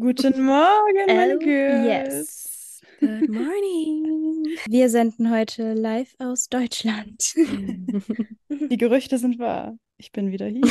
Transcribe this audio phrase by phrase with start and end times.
[0.00, 1.84] Guten Morgen, meine Oh, Girls.
[1.84, 2.80] yes.
[3.00, 4.46] Good morning.
[4.66, 7.34] Wir senden heute live aus Deutschland.
[8.48, 9.76] Die Gerüchte sind wahr.
[9.98, 10.62] Ich bin wieder hier.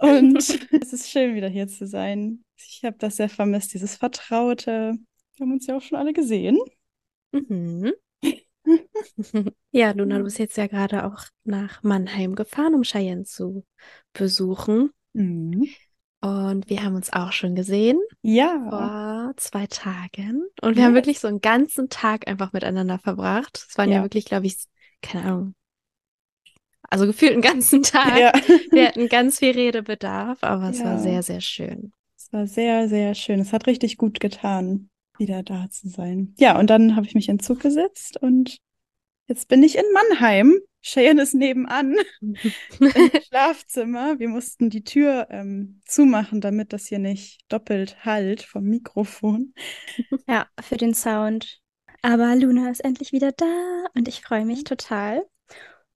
[0.00, 0.36] Und
[0.82, 2.42] es ist schön, wieder hier zu sein.
[2.56, 4.94] Ich habe das sehr vermisst, dieses Vertraute.
[5.36, 6.58] Wir haben uns ja auch schon alle gesehen.
[7.32, 7.92] Mhm.
[9.72, 13.64] Ja, Luna, du bist jetzt ja gerade auch nach Mannheim gefahren, um Cheyenne zu
[14.14, 14.90] besuchen.
[15.12, 15.68] Mhm.
[16.26, 18.66] Und wir haben uns auch schon gesehen Ja.
[18.68, 20.42] vor zwei Tagen.
[20.62, 21.02] Und wir haben Yes.
[21.04, 23.64] wirklich so einen ganzen Tag einfach miteinander verbracht.
[23.68, 24.02] Es waren ja Ja.
[24.02, 24.56] wirklich, glaube ich,
[25.02, 25.54] keine Ahnung.
[26.88, 28.18] Also gefühlt einen ganzen Tag.
[28.18, 28.32] Ja.
[28.72, 30.98] Wir hatten ganz viel Redebedarf, aber es war Ja.
[30.98, 31.92] sehr, sehr schön.
[32.16, 33.40] Es war sehr, sehr schön.
[33.40, 34.88] Es hat richtig gut getan,
[35.18, 36.34] wieder da zu sein.
[36.38, 38.58] Ja, und dann habe ich mich in den Zug gesetzt und
[39.26, 40.58] jetzt bin ich in Mannheim.
[40.86, 42.36] Cheyenne ist nebenan im
[43.28, 44.18] Schlafzimmer.
[44.20, 49.52] Wir mussten die Tür ähm, zumachen, damit das hier nicht doppelt hallt vom Mikrofon.
[50.28, 51.60] Ja, für den Sound.
[52.02, 55.26] Aber Luna ist endlich wieder da und ich freue mich total.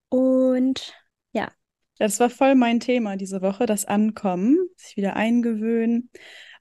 [0.09, 0.95] Und
[1.33, 1.53] Ja,
[1.99, 6.11] Das war voll mein Thema diese Woche, das Ankommen, sich wieder eingewöhnen.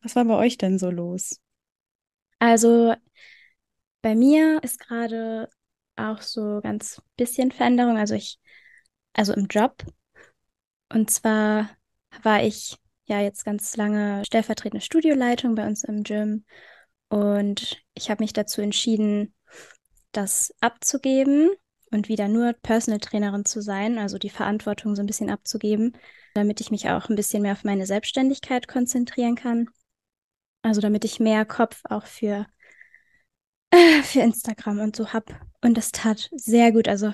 [0.03, 1.39] Was war bei euch denn so los?
[2.39, 2.95] also
[4.01, 5.49] bei mir ist gerade
[5.99, 7.97] auch so ganz bisschen Veränderung.
[7.97, 8.39] Also ich,
[9.13, 9.83] also im Job.
[10.91, 11.69] Und zwar
[12.23, 16.45] war ich ja jetzt ganz lange stellvertretende Studioleitung bei uns im Gym.
[17.09, 19.33] Und ich habe mich dazu entschieden,
[20.11, 21.49] das abzugeben
[21.91, 25.97] und wieder nur Personal Trainerin zu sein, also die Verantwortung so ein bisschen abzugeben,
[26.35, 29.69] damit ich mich auch ein bisschen mehr auf meine Selbstständigkeit konzentrieren kann.
[30.61, 32.45] Also damit ich mehr Kopf auch für,
[34.03, 35.29] für Instagram und so hab.
[35.61, 36.87] Und das tat sehr gut.
[36.87, 37.13] Also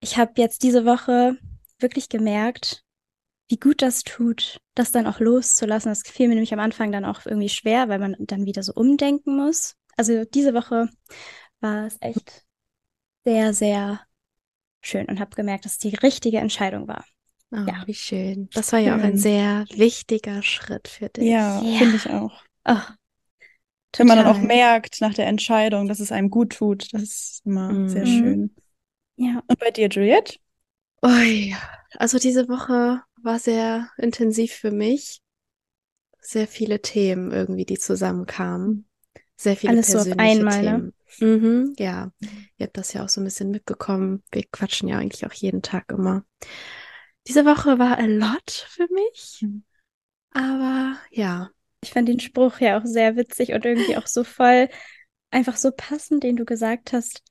[0.00, 1.36] ich habe jetzt diese Woche
[1.78, 2.82] wirklich gemerkt,
[3.48, 5.90] wie gut das tut, das dann auch loszulassen.
[5.90, 8.72] Das fiel mir nämlich am Anfang dann auch irgendwie schwer, weil man dann wieder so
[8.72, 9.74] umdenken muss.
[9.96, 10.88] Also diese Woche
[11.60, 12.44] war es echt
[13.24, 14.00] sehr, sehr
[14.80, 17.04] schön und habe gemerkt, dass es die richtige Entscheidung war.
[17.52, 17.82] Oh, Ja.
[17.86, 18.48] wie schön.
[18.54, 19.18] Das war ja auch ein Schön.
[19.18, 21.24] sehr wichtiger Schritt für dich.
[21.24, 21.78] Ja, Ja.
[21.78, 22.42] finde ich auch.
[22.64, 22.78] Oh,
[23.96, 24.46] Wenn man dann auch total.
[24.46, 28.06] merkt nach der Entscheidung, dass es einem gut tut, das ist immer sehr Mhm.
[28.06, 28.54] schön.
[29.16, 29.42] Ja.
[29.46, 30.38] Und bei dir, Juliette?
[31.04, 31.54] Ui,
[31.96, 35.20] also diese Woche war sehr intensiv für mich.
[36.20, 38.86] Sehr viele Themen irgendwie, die zusammenkamen.
[39.36, 40.92] Sehr viele Alles so auf persönliche einmal, ne?
[41.18, 41.40] Themen.
[41.40, 42.12] Mhm, ja,
[42.56, 44.22] ihr habt das ja auch so ein bisschen mitbekommen.
[44.30, 46.24] Wir quatschen ja eigentlich auch jeden Tag immer.
[47.26, 49.64] Diese Woche war a lot für mich, Mhm.
[50.30, 51.50] aber ja,
[51.82, 54.68] Ich fand den Spruch ja auch sehr witzig und irgendwie auch so voll,
[55.30, 57.22] einfach so passend, den du gesagt hast.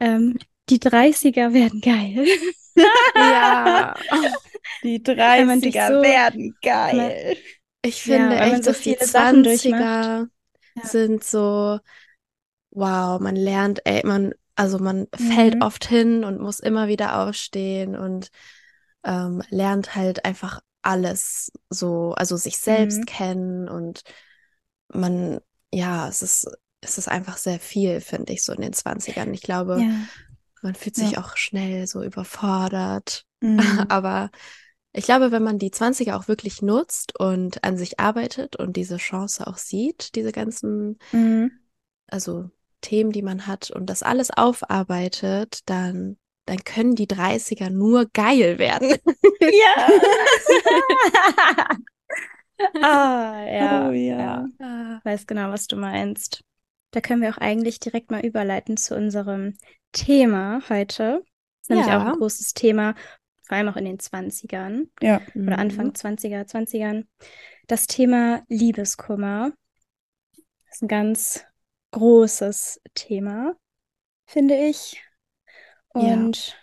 [0.00, 0.38] Ähm,
[0.68, 2.26] die 30er werden geil.
[3.14, 3.94] ja,
[4.82, 5.02] Die
[5.36, 7.36] Wenn man durch 30er so- werden geil.
[7.82, 10.28] ich Ja, finde man echt, so dass die viele Sachen 20er
[10.76, 10.82] Ja.
[10.82, 11.80] sind so,
[12.70, 15.62] wow, man lernt, ey, man, also man fällt Mhm.
[15.62, 18.30] oft hin und muss immer wieder aufstehen und
[19.04, 23.06] ähm, lernt halt einfach alles so, also sich selbst Mhm.
[23.06, 24.02] kennen und
[24.92, 25.40] man,
[25.72, 26.48] ja, es ist,
[26.80, 29.32] es ist einfach sehr viel, finde ich, so in den 20ern.
[29.34, 29.90] Ich glaube, Ja.
[30.62, 31.22] man fühlt sich Ja.
[31.24, 33.24] auch schnell so überfordert.
[33.40, 33.86] Mhm.
[33.90, 34.30] Aber
[34.92, 38.96] ich glaube, wenn man die 20er auch wirklich nutzt und an sich arbeitet und diese
[38.96, 41.60] Chance auch sieht, diese ganzen, Mhm.
[42.08, 46.18] also Themen, die man hat und das alles aufarbeitet, dann,
[46.50, 48.96] dann können die 30er nur geil werden.
[49.40, 49.88] Ja.
[52.82, 53.88] ah, ja.
[53.88, 54.48] Oh ja.
[54.58, 56.42] Ah, Weiß genau, was du meinst.
[56.90, 59.56] Da können wir auch eigentlich direkt mal überleiten zu unserem
[59.92, 61.22] Thema heute.
[61.62, 62.12] ist nämlich auch Ja.
[62.14, 62.96] ein großes Thema,
[63.42, 65.20] vor allem auch in den 20ern Ja.
[65.36, 65.52] oder mhm.
[65.52, 67.06] Anfang 20er, 20ern.
[67.68, 69.52] Das Thema Liebeskummer
[70.68, 71.44] ist ein ganz
[71.92, 73.54] großes Thema,
[74.26, 75.00] finde ich.
[75.94, 76.00] Ja.
[76.14, 76.56] Und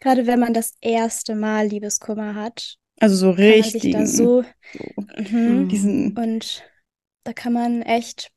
[0.00, 3.94] gerade wenn man das erste Mal Liebeskummer hat, Also so richtig.
[4.08, 4.42] so,
[4.72, 5.68] so mhm.
[5.68, 6.64] diesen, Und
[7.24, 8.30] da kann man echt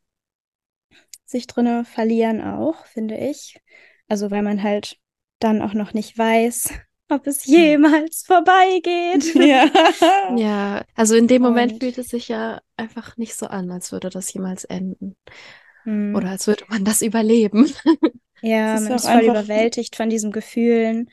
[1.25, 3.59] sich drinne verlieren auch, finde ich.
[4.07, 4.97] Also weil man halt
[5.39, 6.73] dann auch noch nicht weiß,
[7.09, 9.33] ob es jemals vorbeigeht.
[9.35, 9.69] ja.
[10.37, 13.91] Ja, also in dem Moment Und- fühlt es sich ja einfach nicht so an, als
[13.91, 15.15] würde das jemals enden.
[15.83, 16.15] Hm.
[16.15, 17.73] Oder als würde man das überleben.
[18.41, 21.09] Ja, ist man ist voll überwältigt von diesen Gefühlen.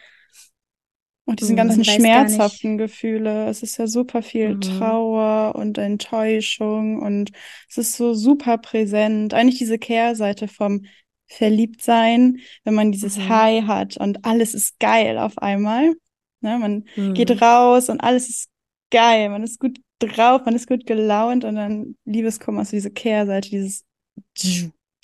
[1.25, 1.59] Und diesen Mhm.
[1.59, 3.49] ganzen schmerzhaften Gefühle.
[3.49, 4.61] Es ist ja super viel Mhm.
[4.61, 7.33] Trauer und Enttäuschung und
[7.69, 9.35] es ist so super präsent.
[9.35, 10.87] Eigentlich diese Kehrseite vom
[11.27, 13.29] Verliebtsein, wenn man dieses Mhm.
[13.29, 15.95] High hat und alles ist geil auf einmal.
[16.41, 17.15] Ne, man Mhm.
[17.15, 18.49] geht raus und alles ist
[18.91, 23.51] geil, man ist gut drauf, man ist gut gelaunt und dann Liebeskummer so diese Kehrseite,
[23.51, 23.85] dieses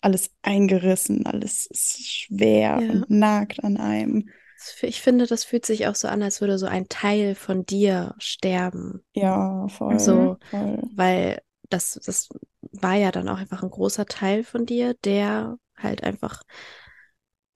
[0.05, 2.95] alles eingerissen, alles ist schwer Ja.
[2.95, 4.29] und nagt an einem.
[4.83, 8.15] Ich finde, das fühlt sich auch so an, als würde so ein Teil von dir
[8.19, 9.05] sterben.
[9.15, 9.99] Ja, voll.
[9.99, 10.39] So.
[10.51, 10.83] voll.
[10.97, 12.29] Weil das, das
[12.73, 16.43] war ja dann auch einfach ein großer Teil von dir, der halt einfach,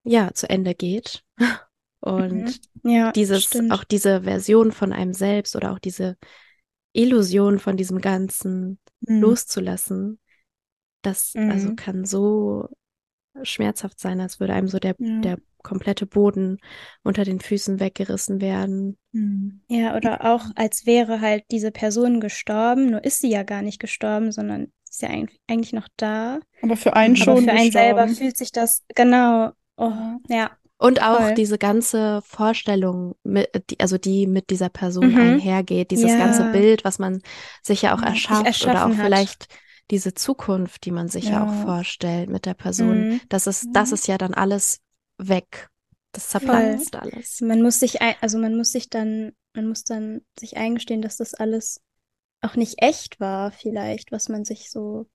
[0.05, 1.25] ja, zu Ende geht.
[2.01, 3.73] Und Ja, dieses, stimmt.
[3.73, 6.17] auch diese Version von einem selbst oder auch diese
[6.93, 9.21] Illusion von diesem Ganzen Mhm.
[9.21, 10.21] loszulassen,
[11.03, 11.77] das also Mhm.
[11.77, 12.69] kann so
[13.43, 15.21] schmerzhaft sein, als würde einem so der, Ja.
[15.21, 16.59] der komplette Boden
[17.03, 18.97] unter den Füßen weggerissen werden.
[19.13, 19.61] Mhm.
[19.69, 23.81] Ja, oder auch als wäre halt diese Person gestorben, nur ist sie ja gar nicht
[23.81, 25.11] gestorben, sondern ist ja
[25.47, 26.41] eigentlich, noch da.
[26.63, 28.15] Aber für einen Aber Aber schon für einen selber gestorben.
[28.17, 29.51] fühlt sich das genau.
[29.77, 29.93] Oh,
[30.29, 30.51] Ja.
[30.81, 31.35] Und auch Voll.
[31.35, 35.19] diese ganze Vorstellung, mit, die, also die mit dieser Person Mhm.
[35.19, 36.19] einhergeht, dieses Ja.
[36.19, 37.21] ganze Bild, was man
[37.65, 39.05] sich ja auch erschafft oder auch hat.
[39.05, 39.49] vielleicht
[39.91, 41.63] diese Zukunft, die man sich ja, auch Ja.
[41.65, 43.21] vorstellt mit der Person, Mhm.
[43.29, 43.95] das ist, das Ja.
[43.95, 44.81] ist ja dann alles
[45.19, 45.69] weg.
[46.13, 46.79] Das Voll.
[46.79, 47.41] zerplatzt alles.
[47.41, 51.17] Man muss sich, ein, also man muss sich dann, man muss dann sich eingestehen, dass
[51.17, 51.81] das alles
[52.41, 55.07] auch nicht echt war, vielleicht, was man sich so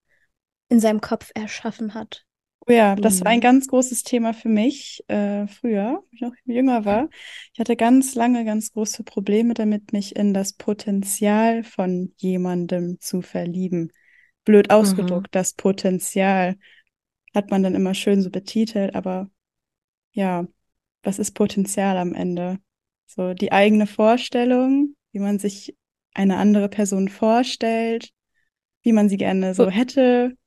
[0.69, 2.25] in seinem Kopf erschaffen hat.
[2.65, 3.41] Oh ja, das war ein Mhm.
[3.41, 7.09] ganz großes Thema für mich äh, früher, als ich noch jünger war.
[7.53, 13.21] Ich hatte ganz lange ganz große Probleme damit, mich in das Potenzial von jemandem zu
[13.21, 13.91] verlieben.
[14.45, 14.75] Blöd Mhm.
[14.75, 16.57] ausgedrückt, das Potenzial
[17.33, 19.29] hat man dann immer schön so betitelt, aber
[20.11, 20.45] ja,
[21.01, 22.59] was ist Potenzial am Ende?
[23.07, 25.75] So die eigene Vorstellung, wie man sich
[26.13, 28.11] eine andere Person vorstellt,
[28.83, 30.37] wie man sie gerne so hätte.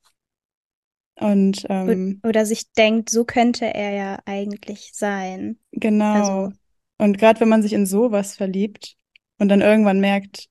[1.19, 5.59] Und ähm, Oder sich denkt, so könnte er ja eigentlich sein.
[5.73, 6.13] Genau.
[6.45, 6.57] Also-
[6.99, 8.97] Und gerade wenn man sich in sowas verliebt
[9.39, 10.49] und dann irgendwann merkt,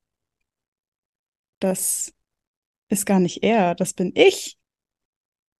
[1.60, 2.12] das
[2.88, 4.58] ist gar nicht er, das bin ich,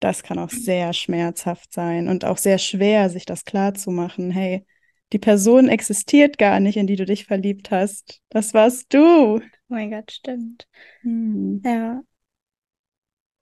[0.00, 4.30] das kann auch sehr schmerzhaft sein und auch sehr schwer, sich das klarzumachen.
[4.30, 4.66] Hey,
[5.12, 8.20] die Person existiert gar nicht, in die du dich verliebt hast.
[8.28, 9.38] Das warst du.
[9.38, 10.68] Oh mein Gott, stimmt.
[11.02, 11.62] Hm.
[11.64, 12.02] Ja.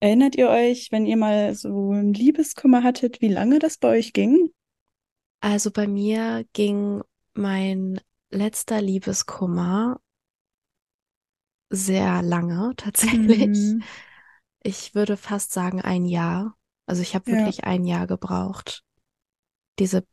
[0.01, 4.13] Erinnert ihr euch, wenn ihr mal so einen Liebeskummer hattet, wie lange das bei euch
[4.13, 4.51] ging?
[5.41, 7.03] Also bei mir ging
[7.33, 8.01] mein
[8.31, 10.01] letzter Liebeskummer
[11.77, 13.77] sehr lange tatsächlich.
[13.77, 13.89] Mhm.
[14.63, 16.57] Ich würde fast sagen ein Jahr.
[16.87, 17.33] Also ich habe Ja.
[17.33, 18.85] wirklich ein Jahr gebraucht,
[19.79, 20.07] diese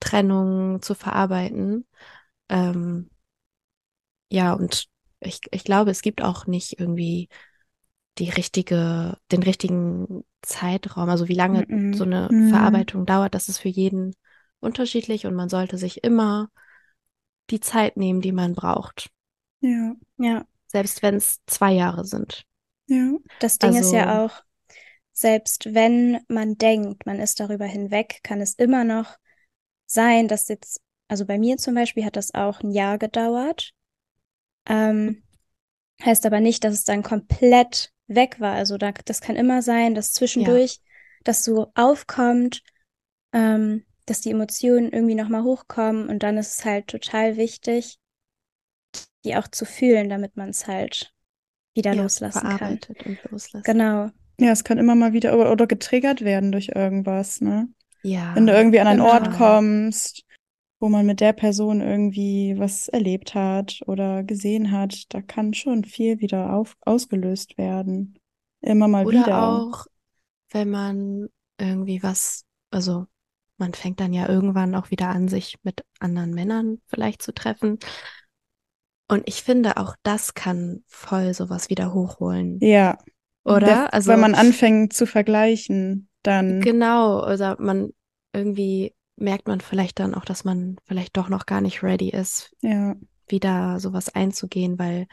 [0.00, 1.86] Trennung zu verarbeiten.
[2.48, 3.10] Ähm,
[4.30, 4.86] ja, und
[5.20, 7.28] ich, ich glaube, es gibt auch nicht irgendwie
[8.18, 11.94] die richtige, den richtigen Zeitraum, also wie lange Mhm.
[11.94, 12.40] so eine Mhm.
[12.40, 14.14] Verarbeitung dauert, das ist für jeden
[14.60, 16.50] unterschiedlich und man sollte sich immer
[17.50, 19.10] die Zeit nehmen, die man braucht,
[19.60, 20.46] Ja, Ja.
[20.70, 22.44] Selbst wenn es zwei Jahre sind.
[22.86, 23.12] ja.
[23.40, 24.42] Das Ding ist ja Also- auch,
[25.12, 29.16] selbst wenn man denkt, man ist darüber hinweg, kann es immer noch
[29.86, 33.72] sein, dass jetzt, also bei mir zum Beispiel hat das auch ein Jahr gedauert.
[34.66, 35.22] Ähm,
[36.02, 38.54] heißt aber nicht, dass es dann komplett weg war.
[38.54, 40.80] Also da, das kann immer sein, dass zwischendurch
[41.24, 42.62] das so aufkommt,
[43.32, 47.98] ähm, dass die Emotionen irgendwie nochmal hochkommen und dann ist es halt total wichtig,
[49.24, 51.12] die auch zu fühlen, damit man es halt
[51.74, 52.78] wieder Ja, loslassen kann.
[53.04, 53.64] und loslassen.
[53.64, 54.10] Genau.
[54.40, 57.68] Ja, es kann immer mal wieder oder, oder getriggert werden durch irgendwas, ne?
[58.02, 59.36] Ja, Wenn du irgendwie an einen Ort genau.
[59.36, 60.24] kommst,
[60.80, 65.84] wo man mit der Person irgendwie was erlebt hat oder gesehen hat, da kann schon
[65.84, 68.18] viel wieder auf, ausgelöst werden.
[68.62, 69.42] Immer mal Oder wieder.
[69.42, 69.86] auch,
[70.50, 73.06] wenn man irgendwie was, also
[73.58, 77.78] man fängt dann ja irgendwann auch wieder an, sich mit anderen Männern vielleicht zu treffen.
[79.10, 82.60] Und ich finde, auch das kann voll sowas wieder hochholen.
[82.60, 82.98] Ja,
[83.44, 83.66] Oder?
[83.66, 86.60] der, Also, weil man anfängt zu vergleichen, dann.
[86.60, 87.92] genau, oder man
[88.32, 92.52] irgendwie merkt man vielleicht dann auch, dass man vielleicht doch noch gar nicht ready ist,
[92.62, 92.94] Ja,
[93.28, 95.06] wieder sowas einzugehen, weil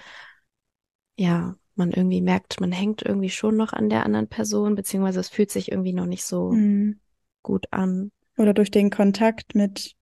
[1.17, 5.29] ja, man irgendwie merkt, man hängt irgendwie schon noch an der anderen Person, beziehungsweise es
[5.29, 6.99] fühlt sich irgendwie noch nicht so hm.
[7.41, 8.11] gut an.
[8.37, 9.95] Oder durch den Kontakt mit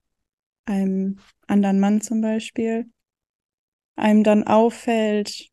[0.65, 2.89] einem anderen Mann zum Beispiel,
[3.95, 5.49] einem dann auffällt,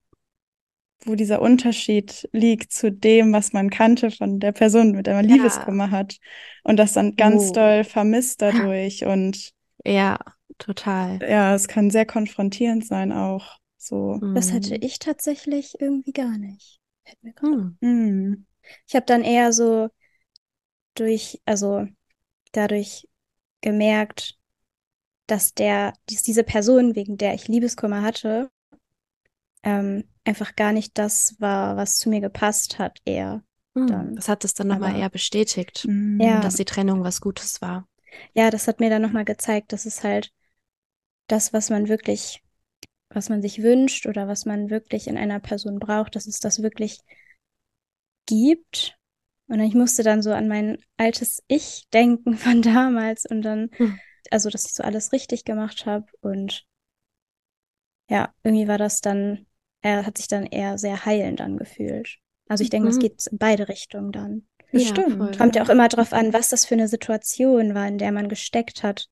[1.05, 5.25] wo dieser Unterschied liegt zu dem, was man kannte von der Person, mit der man
[5.29, 5.35] Ja.
[5.35, 6.19] Liebeskummer hat.
[6.63, 7.53] Und das dann ganz Oh.
[7.53, 9.05] doll vermisst dadurch.
[9.07, 9.53] Und
[9.85, 10.19] Ja,
[10.59, 11.19] total.
[11.29, 13.59] ja, es kann sehr konfrontierend sein auch.
[13.79, 14.21] So.
[14.35, 14.83] Das hatte Mhm.
[14.83, 16.81] ich tatsächlich irgendwie gar nicht.
[17.05, 17.77] Fällt mir gerade Hm.
[17.83, 18.47] Hm.
[18.87, 19.89] Ich habe dann eher so
[20.95, 21.87] durch, also
[22.53, 23.09] dadurch
[23.61, 24.39] gemerkt,
[25.27, 28.51] dass der, dass diese Person, wegen der ich Liebeskummer hatte,
[29.63, 33.43] ähm, einfach gar nicht das war, was zu mir gepasst hat, eher.
[33.75, 35.87] Hm, Dann- das hat es dann nochmal eher bestätigt.
[36.19, 36.41] Ja.
[36.41, 37.87] dass die Trennung was Gutes war.
[38.35, 40.33] Ja, das hat mir dann nochmal gezeigt, dass es halt
[41.29, 42.43] das, was man wirklich,
[43.09, 46.63] was man sich wünscht oder was man wirklich in einer Person braucht, dass es das
[46.63, 46.99] wirklich
[48.27, 48.97] gibt.
[49.49, 53.99] Und ich musste dann so an mein altes Ich denken von damals und dann, Hm.
[54.33, 56.67] Also, dass ich so alles richtig gemacht habe und
[58.09, 59.47] ja, irgendwie war das dann,
[59.81, 62.19] er hat sich dann eher sehr heilend angefühlt.
[62.49, 63.01] Also ich denke, es Mhm.
[63.01, 64.47] geht in beide Richtungen dann.
[64.71, 65.17] Bestimmt.
[65.19, 65.37] voll.
[65.37, 68.29] Kommt ja auch immer drauf an, was das für eine Situation war, in der man
[68.29, 69.09] gesteckt hat.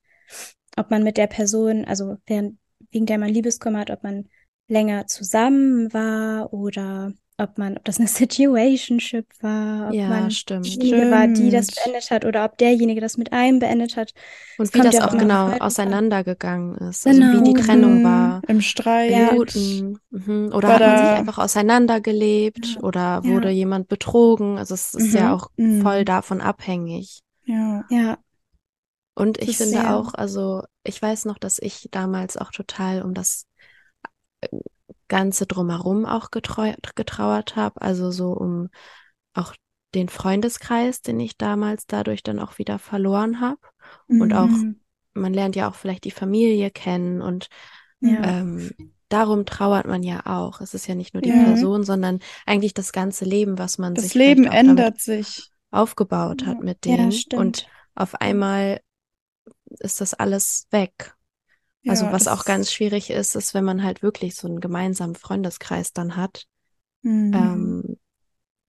[0.76, 2.58] Ob man mit der Person, also während,
[2.90, 4.28] wegen der man Liebeskummer hat, ob man
[4.68, 10.66] länger zusammen war oder ob man, ob das eine Situationship war, ob Ja, man stimmt.
[10.66, 11.84] diejenige war, die das Stimmt.
[11.84, 14.12] beendet hat oder ob derjenige das mit einem beendet hat.
[14.58, 17.06] Und Es wie das ja auch genau auseinandergegangen ist.
[17.06, 17.64] Also wie die Genau.
[17.66, 18.04] Trennung Mhm.
[18.04, 18.42] war.
[18.48, 19.10] Im Streit.
[19.10, 19.32] Ja.
[19.32, 20.52] Mhm.
[20.52, 22.80] Oder War hat man sich einfach auseinandergelebt Ja.
[22.82, 23.24] oder Ja.
[23.24, 24.58] wurde jemand betrogen?
[24.58, 25.34] Also es ist ja Mhm.
[25.34, 25.82] auch Mhm.
[25.82, 27.20] voll davon abhängig.
[27.44, 27.84] Ja.
[27.90, 28.18] Ja,
[29.16, 33.12] Und Das ich finde auch, also ich weiß noch, dass ich damals auch total um
[33.12, 33.44] das
[34.40, 34.48] äh,
[35.10, 37.82] Ganze drumherum auch getreu getrauert habe.
[37.82, 38.70] Also so um
[39.34, 39.54] auch
[39.94, 43.60] den Freundeskreis, den ich damals dadurch dann auch wieder verloren habe.
[44.08, 44.80] Und auch, Mhm.
[45.12, 47.48] man lernt ja auch vielleicht die Familie kennen und
[48.00, 48.22] ja.
[48.22, 48.70] ähm,
[49.08, 50.60] darum trauert man ja auch.
[50.60, 51.44] Es ist ja nicht nur die Ja.
[51.44, 55.50] Person, sondern eigentlich das ganze Leben, was man Das sich Leben auch damit ändert sich.
[55.72, 56.64] aufgebaut hat Ja.
[56.64, 57.12] mit Ja, denen.
[57.12, 57.40] stimmt.
[57.40, 58.80] Und auf einmal
[59.80, 61.14] ist das alles weg.
[61.86, 65.14] Also Ja, was auch ganz schwierig ist, ist, wenn man halt wirklich so einen gemeinsamen
[65.14, 66.46] Freundeskreis dann hat.
[67.02, 67.32] Mhm.
[67.34, 67.98] Ähm,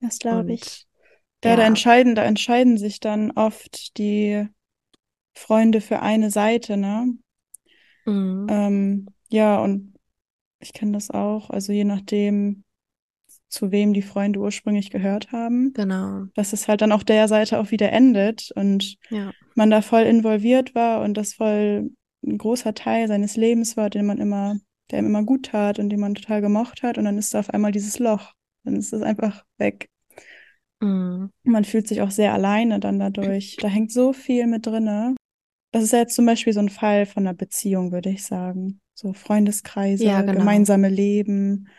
[0.02, 0.88] Das glaube ich.
[1.44, 4.48] Ja, da ja, entscheiden, da entscheiden sich dann oft die
[5.36, 7.16] Freunde für eine Seite, ne?
[8.06, 8.48] mhm.
[8.48, 9.94] Ähm, ja, und
[10.60, 11.50] ich kenne das auch.
[11.50, 12.64] Also je nachdem,
[13.50, 16.30] zu wem die Freunde ursprünglich gehört haben, genau.
[16.36, 19.34] dass es halt dann auf der Seite auch wieder endet und Ja.
[19.56, 21.92] man da voll involviert war und das voll
[22.26, 24.58] ein großer Teil seines Lebens war, den man immer,
[24.90, 27.40] der ihm immer gut tat und den man total gemocht hat und dann ist da
[27.40, 28.34] auf einmal dieses Loch.
[28.64, 29.90] Dann ist es einfach weg.
[30.82, 31.32] Mhm.
[31.44, 33.58] Man fühlt sich auch sehr alleine dann dadurch.
[33.58, 35.16] Da hängt so viel mit drinne.
[35.72, 38.82] Das ist ja jetzt zum Beispiel so ein Fall von einer Beziehung, würde ich sagen.
[38.94, 40.40] So Freundeskreise, Ja, genau.
[40.40, 41.70] gemeinsame Leben.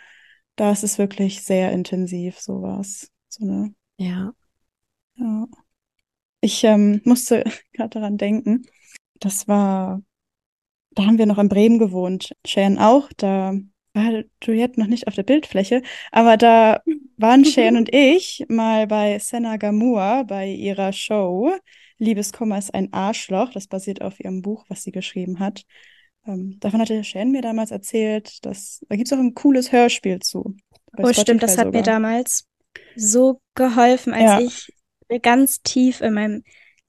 [0.57, 3.09] Da ist es wirklich sehr intensiv, sowas.
[3.29, 4.33] So eine, Ja.
[5.17, 5.47] ja.
[6.41, 8.67] Ich ähm, musste gerade daran denken.
[9.21, 10.03] Das war,
[10.95, 12.33] da haben wir noch in Bremen gewohnt.
[12.47, 13.09] Sharon auch.
[13.17, 13.55] Da
[13.95, 16.81] war Juliette noch nicht auf der Bildfläche, aber da
[17.19, 21.53] waren Sharon und ich mal bei Senna Gamur bei ihrer Show.
[21.99, 23.51] Liebeskummer ist ein Arschloch.
[23.53, 25.65] Das basiert auf ihrem Buch, was sie geschrieben hat.
[26.27, 30.21] Ähm, davon hatte Sharon mir damals erzählt, dass da gibt es auch ein cooles Hörspiel
[30.21, 30.57] zu.
[30.99, 32.47] Oh, stimmt, das hat mir damals
[32.97, 34.41] so geholfen, als Ja.
[34.41, 36.43] ich ganz tief in meinem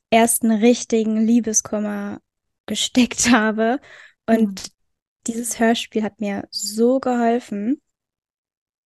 [0.09, 2.19] ersten richtigen Liebeskummer
[2.65, 3.79] gesteckt habe.
[4.27, 4.71] Und
[5.27, 7.81] dieses Hörspiel hat mir so geholfen.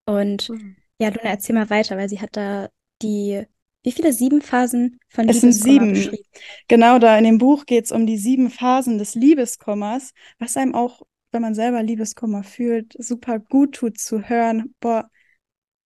[0.05, 0.75] Und Mhm.
[0.99, 2.69] ja, Luna, erzähl mal weiter, weil sie hat da
[3.01, 3.45] die,
[3.83, 5.93] wie viele sieben Phasen von Es sind Liebeskummer sieben.
[5.93, 6.29] beschrieben.
[6.67, 10.75] Genau, da in dem Buch geht es um die sieben Phasen des Liebeskummers, was einem
[10.75, 14.73] auch, wenn man selber Liebeskummer fühlt, super gut tut zu hören.
[14.79, 15.09] Boah,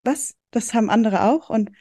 [0.03, 0.35] was?
[0.51, 1.71] Das haben andere auch und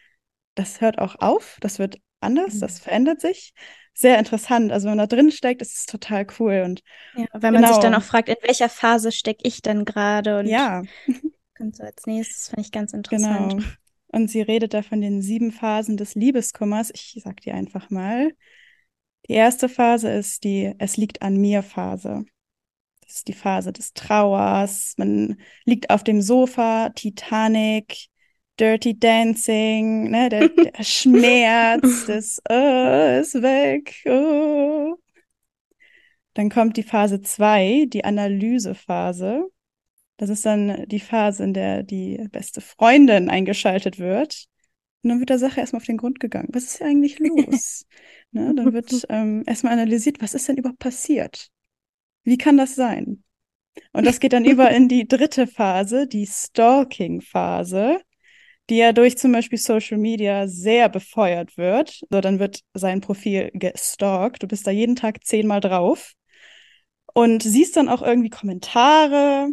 [0.54, 2.60] das hört auch auf, das wird anders, Mhm.
[2.60, 3.54] das verändert sich.
[3.94, 4.72] Sehr interessant.
[4.72, 6.62] Also wenn man da drin steckt, ist es total cool.
[6.64, 6.82] Und
[7.12, 7.98] Ja, weil man sich dann Genau.
[7.98, 10.38] auch fragt, in welcher Phase stecke ich denn gerade?
[10.38, 10.82] Und ja,
[11.56, 13.56] kommt so als nächstes, fand ich ganz interessant.
[13.56, 13.58] genau.
[14.12, 16.90] Und sie redet da von den sieben Phasen des Liebeskummers.
[16.94, 18.32] Ich sag dir einfach mal.
[19.28, 22.24] Die erste Phase ist die Es liegt an mir Phase.
[23.02, 24.94] Das ist die Phase des Trauers.
[24.98, 28.06] Man liegt auf dem Sofa, Titanic,
[28.58, 34.02] Dirty Dancing, ne, der, der Schmerz des Oh, ist weg.
[34.06, 34.96] Oh.
[36.34, 39.50] Dann kommt die Phase 2, die Analysephase.
[40.16, 44.46] Das ist dann die Phase, in der die beste Freundin eingeschaltet wird.
[45.02, 46.48] Und dann wird der Sache erstmal auf den Grund gegangen.
[46.52, 47.86] Was ist hier eigentlich los?
[48.32, 51.48] ne, dann wird ähm, erstmal analysiert, was ist denn überhaupt passiert?
[52.22, 53.24] Wie kann das sein?
[53.92, 58.00] Und das geht dann über in die dritte Phase, die Stalking-Phase,
[58.70, 62.00] die ja durch zum Beispiel Social Media sehr befeuert wird.
[62.08, 64.42] So, dann wird sein Profil gestalkt.
[64.42, 66.14] Du bist da jeden Tag zehnmal drauf
[67.12, 69.48] und siehst dann auch irgendwie Kommentare.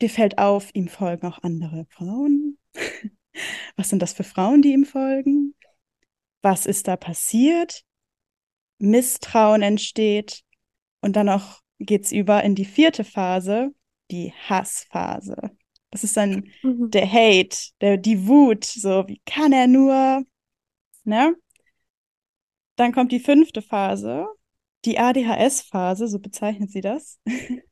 [0.00, 2.58] Dir fällt auf, ihm folgen auch andere Frauen.
[3.76, 5.54] Was sind das für Frauen, die ihm folgen?
[6.42, 7.84] Was ist da passiert?
[8.78, 10.42] Misstrauen entsteht.
[11.00, 13.72] Und dann auch geht's über in die vierte Phase,
[14.10, 15.56] die Hassphase.
[15.90, 16.90] Das ist dann mhm.
[16.90, 20.24] der Hate, der, die Wut, so, wie kann er nur,
[21.04, 21.34] ne?
[22.76, 24.26] Dann kommt die fünfte Phase,
[24.84, 27.18] die ADHS-Phase, so bezeichnet sie das.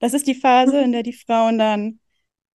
[0.00, 1.98] Das ist die Phase, in der die Frauen dann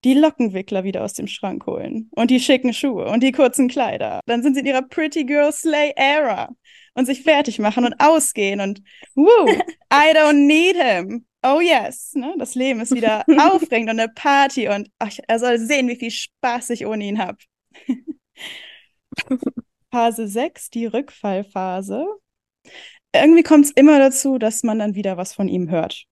[0.03, 4.21] die Lockenwickler wieder aus dem Schrank holen und die schicken Schuhe und die kurzen Kleider.
[4.27, 6.49] Dann sind sie in ihrer Pretty Girl Slay Era
[6.93, 8.81] und sich fertig machen und ausgehen und
[9.15, 9.47] woo,
[9.91, 11.25] I don't need him.
[11.41, 12.35] Oh yes, ne?
[12.37, 16.11] das Leben ist wieder aufregend und eine Party und ach, er soll sehen, wie viel
[16.11, 17.37] Spaß ich ohne ihn habe.
[19.91, 22.05] Phase 6, die Rückfallphase.
[23.13, 26.05] Irgendwie kommt es immer dazu, dass man dann wieder was von ihm hört.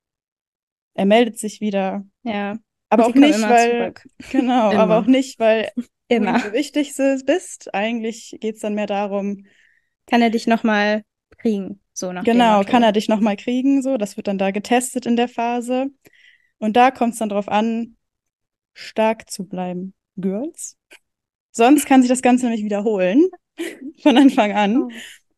[0.95, 2.05] Er meldet sich wieder.
[2.23, 2.57] Ja.
[2.89, 3.93] Aber auch nicht, weil.
[3.93, 4.07] Zurück.
[4.31, 4.81] Genau, immer.
[4.81, 5.71] aber auch nicht, weil
[6.07, 6.39] immer.
[6.39, 6.93] du wichtig
[7.25, 7.73] bist.
[7.73, 9.45] Eigentlich geht es dann mehr darum.
[10.07, 11.03] Kann er dich nochmal
[11.37, 11.81] kriegen?
[11.97, 13.81] So nach genau, kann er dich nochmal kriegen?
[13.81, 15.87] So, das wird dann da getestet in der Phase.
[16.59, 17.97] Und da kommt es dann drauf an,
[18.75, 19.95] stark zu bleiben.
[20.15, 20.77] Girls.
[21.49, 23.27] Sonst kann sich das Ganze nämlich wiederholen.
[24.03, 24.83] Von Anfang an.
[24.83, 24.89] Oh.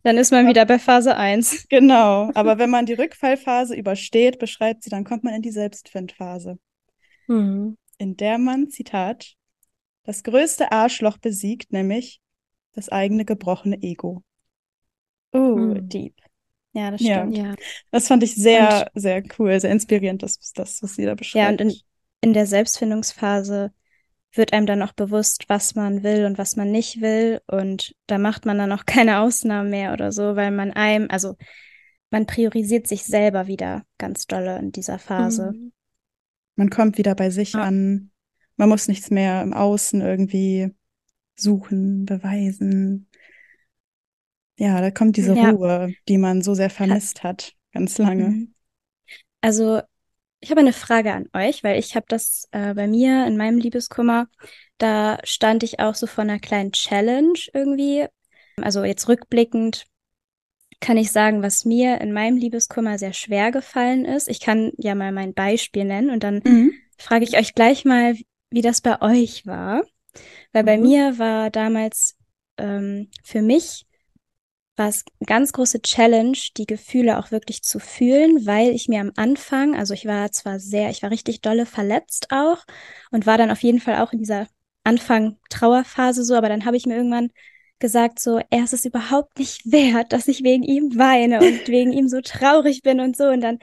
[0.04, 1.68] Dann ist man wieder bei Phase 1.
[1.70, 6.60] Genau, aber wenn man die Rückfallphase übersteht, beschreibt sie, dann kommt man in die Selbstfindphase.
[7.28, 7.78] Mhm.
[8.00, 9.36] In der man, Zitat,
[10.04, 12.20] das größte Arschloch besiegt, nämlich
[12.74, 14.24] das eigene gebrochene Ego.
[15.32, 15.88] Oh, mhm.
[15.88, 16.16] deep.
[16.80, 17.38] Ja, das stimmt.
[17.38, 17.56] Ja.
[17.92, 21.44] Das fand ich sehr, und, sehr cool, sehr inspirierend, das, das, was sie da beschreibt.
[21.44, 21.74] Ja, und in,
[22.22, 23.72] in der Selbstfindungsphase
[24.34, 27.42] wird einem dann auch bewusst, was man will und was man nicht will.
[27.48, 31.36] Und da macht man dann auch keine Ausnahmen mehr oder so, weil man einem, also
[32.12, 35.52] man priorisiert sich selber wieder ganz dolle in dieser Phase.
[35.54, 35.72] Mhm.
[36.56, 37.62] Man kommt wieder bei sich ja.
[37.62, 38.12] an.
[38.56, 40.74] Man muss nichts mehr im Außen irgendwie
[41.36, 43.09] suchen, beweisen.
[44.60, 45.52] Ja, da kommt diese ja.
[45.52, 48.26] Ruhe, die man so sehr vermisst hat, ganz lange.
[48.26, 48.54] Mhm.
[49.40, 49.80] Also
[50.42, 53.58] ich habe eine Frage an euch, weil ich habe das äh, bei mir in meinem
[53.58, 54.28] Liebeskummer,
[54.78, 58.06] da stand ich auch so vor einer kleinen Challenge irgendwie.
[58.62, 59.86] Also jetzt rückblickend
[60.82, 64.28] kann ich sagen, was mir in meinem Liebeskummer sehr schwer gefallen ist.
[64.28, 66.74] Ich kann ja mal mein Beispiel nennen und dann mhm.
[66.98, 68.16] frage ich euch gleich mal,
[68.50, 69.84] wie das bei euch war.
[70.52, 70.84] Weil bei mhm.
[70.84, 72.18] mir war damals
[72.58, 73.86] ähm, für mich
[74.80, 79.02] war es eine ganz große Challenge, die Gefühle auch wirklich zu fühlen, weil ich mir
[79.02, 82.66] am Anfang, also ich war zwar sehr, ich war richtig dolle verletzt auch
[83.12, 84.48] und war dann auf jeden Fall auch in dieser
[84.84, 87.32] Anfang Trauerphase so, aber dann habe ich mir irgendwann
[87.80, 91.92] gesagt, so, er ist es überhaupt nicht wert, dass ich wegen ihm weine und wegen
[91.92, 93.26] ihm so traurig bin und so.
[93.26, 93.60] Und dann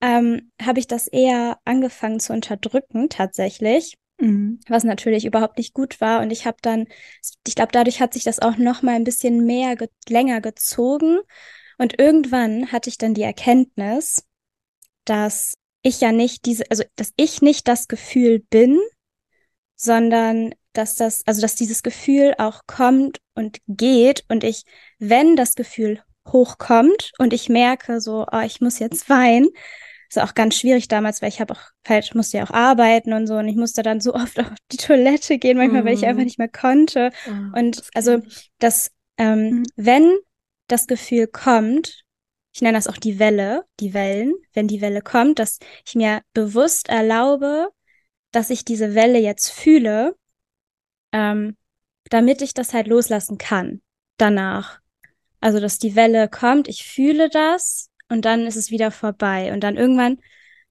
[0.00, 3.96] ähm, habe ich das eher angefangen zu unterdrücken, tatsächlich.
[4.18, 4.60] Mhm.
[4.68, 6.20] Was natürlich überhaupt nicht gut war.
[6.20, 6.86] Und ich habe dann,
[7.46, 11.18] ich glaube, dadurch hat sich das auch noch mal ein bisschen mehr, ge länger gezogen.
[11.78, 14.24] Und irgendwann hatte ich dann die Erkenntnis,
[15.04, 18.80] dass ich ja nicht diese, also dass ich nicht das Gefühl bin,
[19.76, 24.64] sondern dass das, also dass dieses Gefühl auch kommt und geht und ich,
[24.98, 29.48] wenn das Gefühl hochkommt und ich merke so, oh, ich muss jetzt weinen,
[30.08, 33.26] ist auch ganz schwierig damals, weil ich habe auch halt, musste ja auch arbeiten und
[33.26, 35.86] so und ich musste dann so oft auf die Toilette gehen, manchmal, mm.
[35.86, 36.26] weil ich einfach mhm.
[36.26, 37.10] nicht mehr konnte.
[37.26, 38.22] Oh, und das also,
[38.58, 39.64] dass, ähm, mhm.
[39.76, 40.16] wenn
[40.68, 42.04] das Gefühl kommt,
[42.52, 46.22] ich nenne das auch die Welle, die Wellen, wenn die Welle kommt, dass ich mir
[46.32, 47.68] bewusst erlaube,
[48.32, 50.16] dass ich diese Welle jetzt fühle,
[51.12, 51.56] ähm,
[52.08, 53.82] damit ich das halt loslassen kann
[54.16, 54.80] danach.
[55.40, 59.52] Also, dass die Welle kommt, ich fühle das und dann ist es wieder vorbei.
[59.52, 60.18] Und dann irgendwann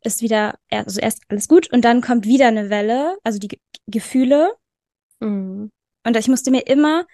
[0.01, 3.57] ist wieder, also erst alles gut und dann kommt wieder eine Welle, also die G
[3.87, 4.53] Gefühle.
[5.19, 5.69] Mhm.
[6.03, 7.05] Und ich musste mir immer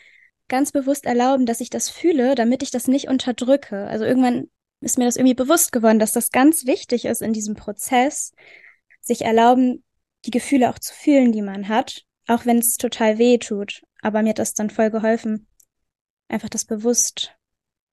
[0.47, 3.87] ganz bewusst erlauben, dass ich das fühle, damit ich das nicht unterdrücke.
[3.87, 4.49] Also irgendwann
[4.81, 8.33] ist mir das irgendwie bewusst geworden, dass das ganz wichtig ist in diesem Prozess,
[8.99, 9.83] sich erlauben,
[10.25, 13.81] die Gefühle auch zu fühlen, die man hat, auch wenn es total weh tut.
[14.01, 15.47] Aber mir hat das dann voll geholfen,
[16.27, 17.35] einfach das bewusst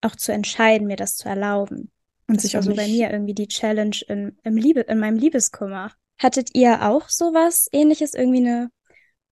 [0.00, 1.90] auch zu entscheiden, mir das zu erlauben.
[2.28, 5.92] Und sich war so bei mir irgendwie die Challenge in, im Liebe, in meinem Liebeskummer.
[6.18, 8.70] Hattet ihr auch sowas ähnliches, irgendwie eine,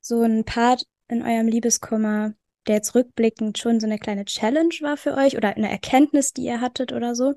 [0.01, 2.33] so ein Part in eurem Liebeskummer,
[2.67, 6.45] der jetzt rückblickend schon so eine kleine Challenge war für euch oder eine Erkenntnis, die
[6.45, 7.35] ihr hattet oder so?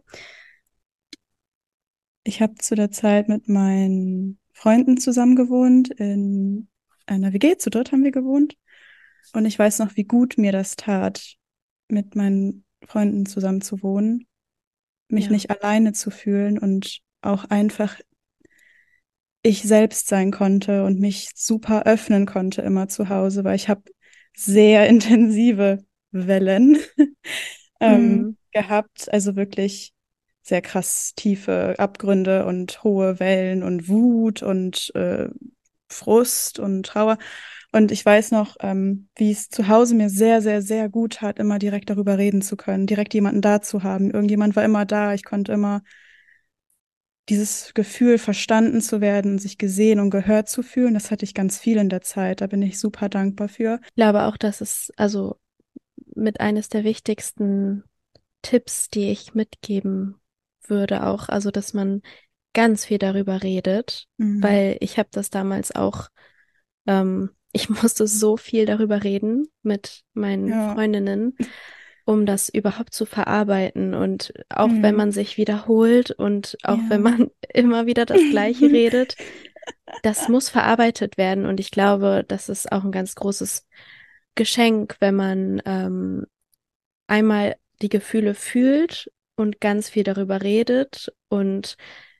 [2.23, 6.69] Ich habe zu der Zeit mit meinen Freunden zusammen gewohnt, in
[7.05, 8.55] einer WG, zu dritt haben wir gewohnt.
[9.33, 11.35] Und ich weiß noch, wie gut mir das tat,
[11.89, 14.28] mit meinen Freunden zusammen zu wohnen
[15.09, 15.31] mich ja.
[15.31, 17.99] nicht alleine zu fühlen und auch einfach
[19.41, 23.83] ich selbst sein konnte und mich super öffnen konnte immer zu Hause, weil ich habe
[24.35, 26.77] sehr intensive Wellen
[27.79, 28.37] ähm, mhm.
[28.51, 29.93] gehabt, also wirklich
[30.41, 35.29] sehr krass tiefe Abgründe und hohe Wellen und Wut und äh,
[35.89, 37.17] Frust und Trauer.
[37.71, 41.37] Und ich weiß noch, ähm, wie es zu Hause mir sehr, sehr, sehr gut hat,
[41.37, 44.11] immer direkt darüber reden zu können, direkt jemanden da zu haben.
[44.11, 45.13] Irgendjemand war immer da.
[45.13, 45.83] Ich konnte immer
[47.29, 51.59] dieses Gefühl, verstanden zu werden, sich gesehen und gehört zu fühlen, das hatte ich ganz
[51.59, 52.41] viel in der Zeit.
[52.41, 53.79] Da bin ich super dankbar für.
[53.85, 55.39] Ich glaube auch, dass es also
[56.15, 57.83] mit eines der wichtigsten
[58.41, 60.15] Tipps, die ich mitgeben
[60.63, 62.01] würde, auch, also dass man
[62.53, 64.41] ganz viel darüber redet, mhm.
[64.41, 66.09] weil ich habe das damals auch
[66.87, 70.73] ähm, ich musste so viel darüber reden mit meinen ja.
[70.73, 71.35] Freundinnen,
[72.05, 73.93] um das überhaupt zu verarbeiten.
[73.93, 74.83] Und auch mhm.
[74.83, 76.85] wenn man sich wiederholt und auch ja.
[76.89, 79.15] wenn man immer wieder das Gleiche redet,
[80.03, 81.45] das muss verarbeitet werden.
[81.45, 83.65] Und ich glaube, das ist auch ein ganz großes
[84.35, 86.25] Geschenk, wenn man ähm,
[87.07, 91.11] einmal die Gefühle fühlt und ganz viel darüber redet.
[91.29, 91.77] Und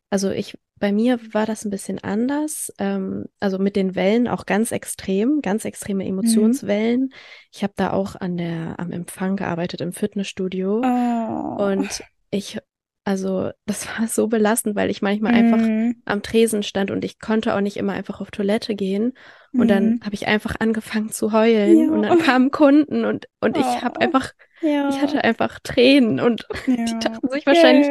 [0.09, 2.73] also ich bei mir war das ein bisschen anders.
[2.77, 6.11] Ähm, also mit den Wellen auch ganz extrem, ganz extreme mhm.
[6.11, 7.01] Emotionswellen.
[7.01, 7.09] Mhm.
[7.51, 10.81] Ich habe da auch an der, am Empfang gearbeitet im Fitnessstudio.
[10.83, 11.63] Oh.
[11.63, 12.59] Und ich,
[13.03, 15.53] also das war so belastend, weil ich manchmal mhm.
[15.53, 19.13] einfach am Tresen stand und ich konnte auch nicht immer einfach auf Toilette gehen.
[19.51, 19.67] Und mhm.
[19.67, 21.91] dann habe ich einfach angefangen zu heulen ja.
[21.91, 23.59] und dann kamen Kunden und, und oh.
[23.59, 24.89] ich habe einfach, ja.
[24.89, 26.85] ich hatte einfach Tränen und ja.
[26.85, 27.87] die dachten sich wahrscheinlich,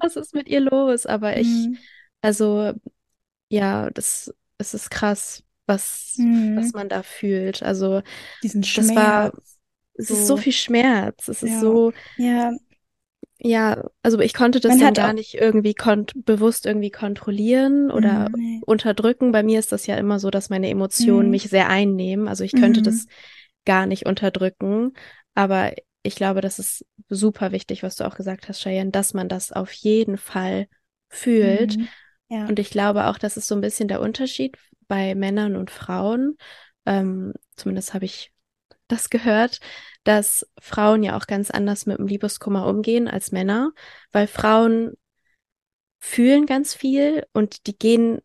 [0.00, 1.06] was ist mit ihr los?
[1.06, 1.76] Aber ich mhm.
[2.22, 2.72] Also
[3.48, 6.56] ja, das, es ist krass, was, mhm.
[6.56, 7.62] was man da fühlt.
[7.62, 8.02] Also
[8.42, 8.88] diesen Schmerz.
[8.88, 9.32] Das war,
[9.94, 10.14] es so.
[10.14, 11.28] ist so viel Schmerz.
[11.28, 12.52] Es ist so, ja.
[13.44, 15.74] Ja, also ich konnte das man dann gar nicht irgendwie
[16.14, 18.60] bewusst irgendwie kontrollieren oder mhm, nee.
[18.64, 19.32] unterdrücken.
[19.32, 21.30] Bei mir ist das ja immer so, dass meine Emotionen mhm.
[21.32, 22.28] mich sehr einnehmen.
[22.28, 23.08] Also ich könnte das mhm.
[23.64, 24.92] gar nicht unterdrücken.
[25.34, 25.72] Aber
[26.04, 29.50] ich glaube, das ist super wichtig, was du auch gesagt hast, Cheyenne, dass man das
[29.50, 30.68] auf jeden Fall
[31.08, 31.78] fühlt.
[31.78, 31.88] Mhm.
[32.32, 32.46] Ja.
[32.46, 34.56] Und ich glaube auch, das ist so ein bisschen der Unterschied
[34.88, 36.38] bei Männern und Frauen.
[36.86, 38.32] Ähm, zumindest habe ich
[38.88, 39.60] das gehört,
[40.02, 43.72] dass Frauen ja auch ganz anders mit dem Liebeskummer umgehen als Männer,
[44.12, 44.94] weil Frauen
[45.98, 48.22] fühlen ganz viel und die gehen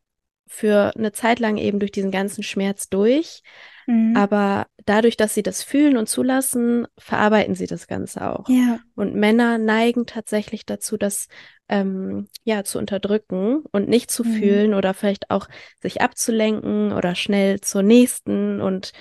[0.48, 3.43] für eine Zeit lang eben durch diesen ganzen Schmerz durch.
[3.88, 4.15] Mhm.
[4.15, 8.47] Aber dadurch, dass sie das fühlen und zulassen, verarbeiten sie das Ganze auch.
[8.50, 8.80] Ja.
[8.95, 11.28] Und Männer neigen tatsächlich dazu, das
[11.69, 14.34] ähm, ja zu unterdrücken und nicht zu mhm.
[14.34, 15.47] fühlen oder vielleicht auch
[15.82, 18.91] sich abzulenken oder schnell zur nächsten und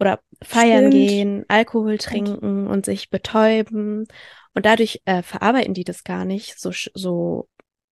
[0.00, 1.08] oder feiern Stimmt.
[1.08, 4.06] gehen, Alkohol trinken und sich betäuben.
[4.54, 7.48] Und dadurch äh, verarbeiten die das gar nicht so, so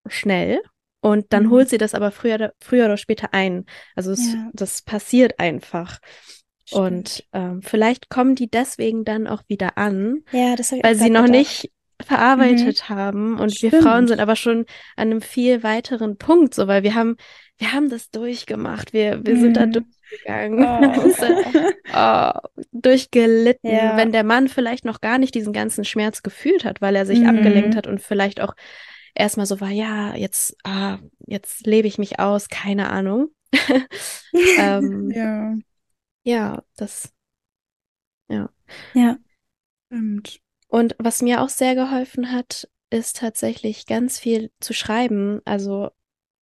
[0.06, 0.60] schnell.
[1.06, 1.50] Und dann mhm.
[1.50, 3.64] holt sie das aber früher, früher oder später ein.
[3.94, 4.50] Also es, ja.
[4.52, 6.00] das passiert einfach.
[6.64, 6.82] Stimmt.
[6.82, 11.28] Und ähm, vielleicht kommen die deswegen dann auch wieder an, ja, weil sie noch gedacht.
[11.28, 11.70] nicht
[12.04, 12.92] verarbeitet mhm.
[12.92, 13.38] haben.
[13.38, 13.74] Und Stimmt.
[13.74, 14.66] wir Frauen sind aber schon
[14.96, 17.14] an einem viel weiteren Punkt, so weil wir haben,
[17.56, 18.92] wir haben das durchgemacht.
[18.92, 19.40] Wir, wir mhm.
[19.40, 19.72] sind da mhm.
[19.72, 20.66] durchgegangen.
[20.98, 21.08] Oh.
[21.10, 21.36] sind,
[21.94, 22.30] oh,
[22.72, 23.70] durchgelitten.
[23.70, 23.96] Ja.
[23.96, 27.20] Wenn der Mann vielleicht noch gar nicht diesen ganzen Schmerz gefühlt hat, weil er sich
[27.20, 27.28] mhm.
[27.28, 28.54] abgelenkt hat und vielleicht auch
[29.16, 33.28] erstmal so war, ja, jetzt, ah, jetzt lebe ich mich aus, keine Ahnung.
[34.58, 35.54] ähm, ja.
[36.22, 37.12] Ja, das,
[38.28, 38.50] ja.
[38.94, 39.16] Ja.
[39.86, 40.40] Stimmt.
[40.68, 45.40] Und was mir auch sehr geholfen hat, ist tatsächlich ganz viel zu schreiben.
[45.44, 45.90] Also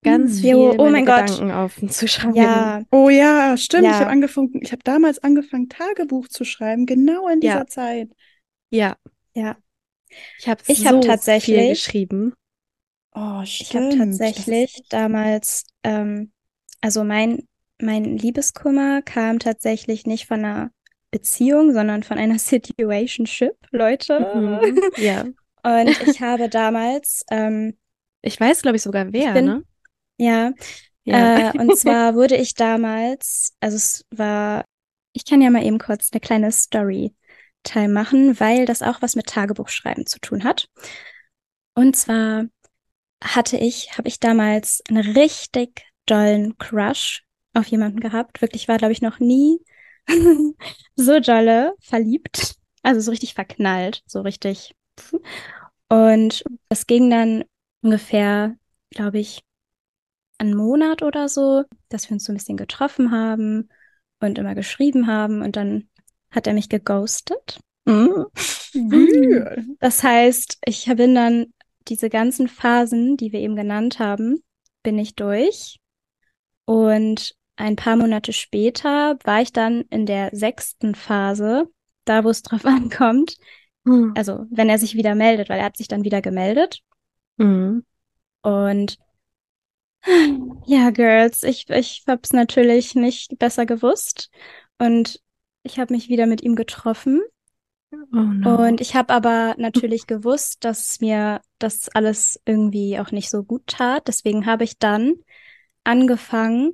[0.03, 0.41] ganz hm.
[0.41, 1.57] viel jo, oh meine Gedanken Gott.
[1.57, 2.35] aufzuschreiben.
[2.35, 2.83] Ja.
[2.91, 3.85] Oh ja, stimmt.
[3.85, 3.91] Ja.
[3.91, 7.67] Ich habe angefangen, ich habe damals angefangen, Tagebuch zu schreiben, genau in dieser ja.
[7.67, 8.11] Zeit.
[8.71, 8.97] Ja.
[9.35, 9.57] Ja.
[10.39, 12.35] Ich habe ich so hab tatsächlich viel geschrieben.
[13.15, 13.95] Oh, stimmt.
[13.95, 16.33] Ich habe tatsächlich damals, ähm,
[16.81, 17.47] also mein,
[17.81, 20.71] mein Liebeskummer kam tatsächlich nicht von einer
[21.11, 24.21] Beziehung, sondern von einer Situationship, Leute.
[24.35, 24.81] Mhm.
[24.97, 25.23] Ja.
[25.63, 27.79] Und ich habe damals, ähm,
[28.21, 29.65] ich weiß, glaube ich, sogar wer, bin, ne?
[30.19, 30.53] Ja.
[31.05, 31.51] ja.
[31.51, 34.65] Äh, und zwar wurde ich damals, also es war,
[35.13, 39.27] ich kann ja mal eben kurz eine kleine Story-Time machen, weil das auch was mit
[39.27, 40.69] Tagebuchschreiben zu tun hat.
[41.75, 42.47] Und zwar
[43.25, 48.43] hatte ich, habe ich damals einen richtig dollen Crush auf jemanden gehabt.
[48.43, 49.59] Wirklich war, glaube ich, noch nie
[50.97, 52.57] so dolle verliebt.
[52.83, 54.75] Also so richtig verknallt, so richtig.
[55.89, 57.45] Und es ging dann
[57.81, 58.57] ungefähr,
[58.91, 59.41] glaube ich,
[60.39, 63.69] einen Monat oder so, dass wir uns so ein bisschen getroffen haben
[64.21, 65.43] und immer geschrieben haben.
[65.43, 65.89] Und dann
[66.31, 67.61] hat er mich geghostet.
[67.87, 68.27] Mhm.
[69.79, 71.53] Das heißt, ich bin dann
[71.89, 74.43] diese ganzen Phasen, die wir eben genannt haben,
[74.83, 75.79] bin ich durch.
[76.65, 81.69] Und ein paar Monate später war ich dann in der sechsten Phase,
[82.05, 83.37] da wo es drauf ankommt.
[83.85, 84.13] Hm.
[84.17, 86.81] Also, wenn er sich wieder meldet, weil er hat sich dann wieder gemeldet.
[87.37, 87.85] Mhm.
[88.43, 88.99] Und
[90.67, 94.31] Ja, Girls, ich, ich habe es natürlich nicht besser gewusst
[94.79, 95.21] und
[95.63, 97.23] ich habe mich wieder mit ihm getroffen.
[98.13, 98.57] Oh no.
[98.67, 103.67] Und ich habe aber natürlich gewusst, dass mir das alles irgendwie auch nicht so gut
[103.67, 104.09] tat.
[104.09, 105.15] Deswegen habe ich dann
[105.85, 106.73] angefangen,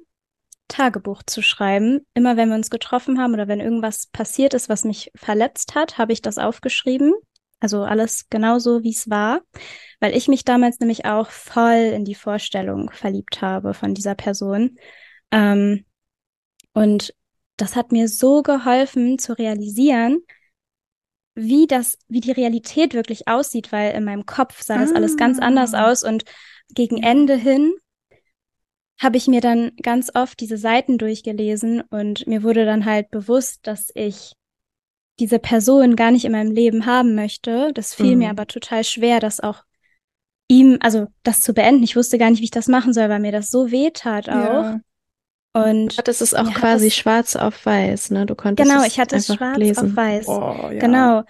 [0.69, 2.07] Tagebuch zu schreiben.
[2.15, 5.99] Immer wenn wir uns getroffen haben oder wenn irgendwas passiert ist, was mich verletzt hat,
[5.99, 7.13] habe ich das aufgeschrieben.
[7.61, 9.43] Also alles genauso, wie es war,
[10.01, 14.79] weil ich mich damals nämlich auch voll in die Vorstellung verliebt habe von dieser Person.
[15.31, 15.85] Ähm,
[16.73, 17.15] und
[17.59, 20.21] das hat mir so geholfen zu realisieren,
[21.35, 25.39] wie das, wie die Realität wirklich aussieht, weil in meinem Kopf sah das alles ganz
[25.39, 25.91] anders Ah.
[25.91, 26.25] aus und
[26.75, 27.73] gegen Ende hin
[28.99, 33.61] habe ich mir dann ganz oft diese Seiten durchgelesen und mir wurde dann halt bewusst,
[33.67, 34.35] dass ich
[35.19, 37.73] diese Person gar nicht in meinem Leben haben möchte.
[37.75, 38.31] Das fiel mir Mhm.
[38.31, 39.65] aber total schwer, das auch
[40.49, 41.83] ihm, also das zu beenden.
[41.83, 44.29] Ich wusste gar nicht, wie ich das machen soll, weil mir das so weh tat
[44.29, 44.35] auch.
[44.35, 44.81] Ja.
[45.53, 48.25] Und Das ist auch quasi das- schwarz auf weiß, ne?
[48.27, 49.91] Du konntest genau, ich hatte es schwarz lesen.
[49.91, 50.27] auf weiß.
[50.27, 50.79] Boah, ja.
[50.79, 51.23] Genau.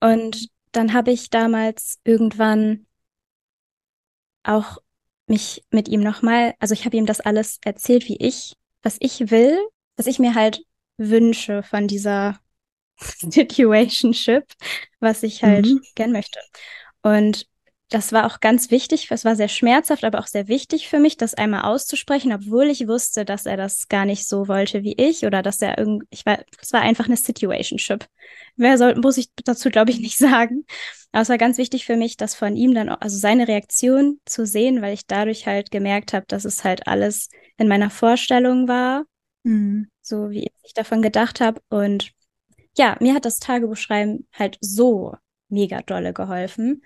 [0.00, 2.86] Und dann habe ich damals irgendwann
[4.44, 4.78] auch
[5.26, 9.30] mich mit ihm nochmal, also ich habe ihm das alles erzählt, wie ich, was ich
[9.30, 9.58] will,
[9.96, 10.62] was ich mir halt
[10.98, 12.38] wünsche von dieser
[12.98, 14.44] Situationship,
[15.00, 15.82] was ich halt Mhm.
[15.94, 16.38] gern möchte.
[17.02, 17.46] Und
[17.88, 21.16] das war auch ganz wichtig, es war sehr schmerzhaft, aber auch sehr wichtig für mich,
[21.16, 25.24] das einmal auszusprechen, obwohl ich wusste, dass er das gar nicht so wollte wie ich
[25.24, 28.06] oder dass er irgend, ich war, es war einfach eine Situationship.
[28.56, 30.64] Mehr soll, muss ich dazu, glaube ich, nicht sagen.
[31.12, 34.46] Aber es war ganz wichtig für mich, das von ihm dann, also seine Reaktion zu
[34.46, 39.04] sehen, weil ich dadurch halt gemerkt habe, dass es halt alles in meiner Vorstellung war,
[39.44, 39.88] Mhm.
[40.02, 41.60] so wie ich davon gedacht habe.
[41.68, 42.10] Und
[42.76, 45.14] ja, mir hat das Tagebuchschreiben halt so
[45.48, 46.82] mega dolle geholfen,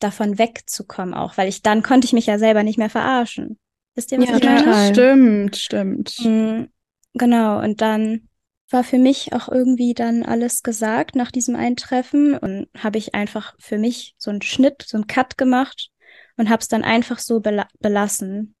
[0.00, 3.58] davon wegzukommen auch, weil ich dann konnte ich mich ja selber nicht mehr verarschen.
[3.94, 4.66] Wisst ihr, was Ja, ich meine?
[4.66, 4.74] total.
[4.74, 6.14] Stimmt, stimmt.
[6.18, 6.64] Mm,
[7.14, 8.28] Genau, und dann
[8.70, 13.54] war für mich auch irgendwie dann alles gesagt nach diesem Eintreffen und habe ich einfach
[13.58, 15.90] für mich so einen Schnitt, so einen Cut gemacht
[16.36, 18.54] und habe es dann einfach so bela belassen.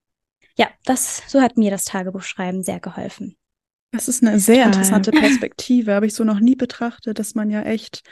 [0.58, 3.36] Ja, das, so hat mir das Tagebuchschreiben sehr geholfen.
[3.90, 4.66] Das ist eine sehr Total.
[4.66, 8.02] interessante Perspektive, habe ich so noch nie betrachtet, dass man ja echt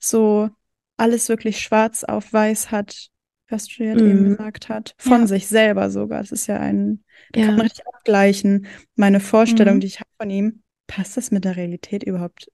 [0.00, 0.48] so
[0.98, 3.08] alles wirklich schwarz auf weiß hat,
[3.48, 4.30] was Juliet eben Mhm.
[4.30, 5.26] gesagt hat, von Ja.
[5.26, 6.20] sich selber sogar.
[6.20, 7.56] Das ist ja ein, da kann Ja.
[7.56, 8.66] man richtig abgleichen.
[8.96, 9.80] Meine Vorstellung, Mhm.
[9.80, 12.50] die ich habe von ihm, passt das mit der Realität überhaupt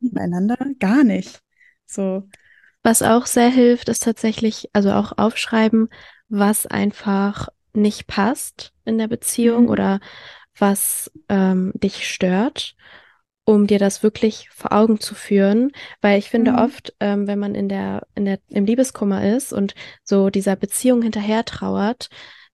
[0.00, 0.56] beieinander?
[0.78, 1.40] Gar nicht.
[1.86, 2.28] So,
[2.82, 5.88] Was auch sehr hilft, ist tatsächlich, also auch aufschreiben,
[6.28, 9.70] was einfach nicht passt in der Beziehung Mhm.
[9.70, 10.00] oder
[10.58, 12.76] was ähm, dich stört,
[13.48, 15.72] um dir das wirklich vor Augen zu führen.
[16.02, 16.58] Weil ich finde Mhm.
[16.58, 21.00] oft, ähm, wenn man in der, in der, im Liebeskummer ist und so dieser Beziehung
[21.00, 22.08] hinterher trauert,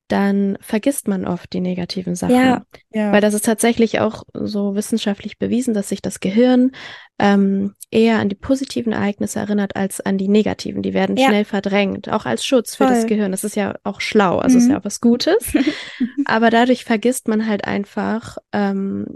[0.09, 2.35] dann vergisst man oft die negativen Sachen.
[2.37, 2.63] Ja.
[2.93, 3.11] ja.
[3.11, 6.73] Weil das ist tatsächlich auch so wissenschaftlich bewiesen, dass sich das Gehirn
[7.19, 10.83] ähm, eher an die positiven Ereignisse erinnert als an die negativen.
[10.83, 11.29] Die werden Ja.
[11.29, 13.09] schnell verdrängt, auch als Schutz für das Voll.
[13.09, 13.33] Gehirn.
[13.33, 14.73] Das ist ja auch schlau, also ist Mhm.
[14.73, 15.53] ja auch was Gutes.
[16.27, 19.07] Aber dadurch vergisst man halt einfach, ähm,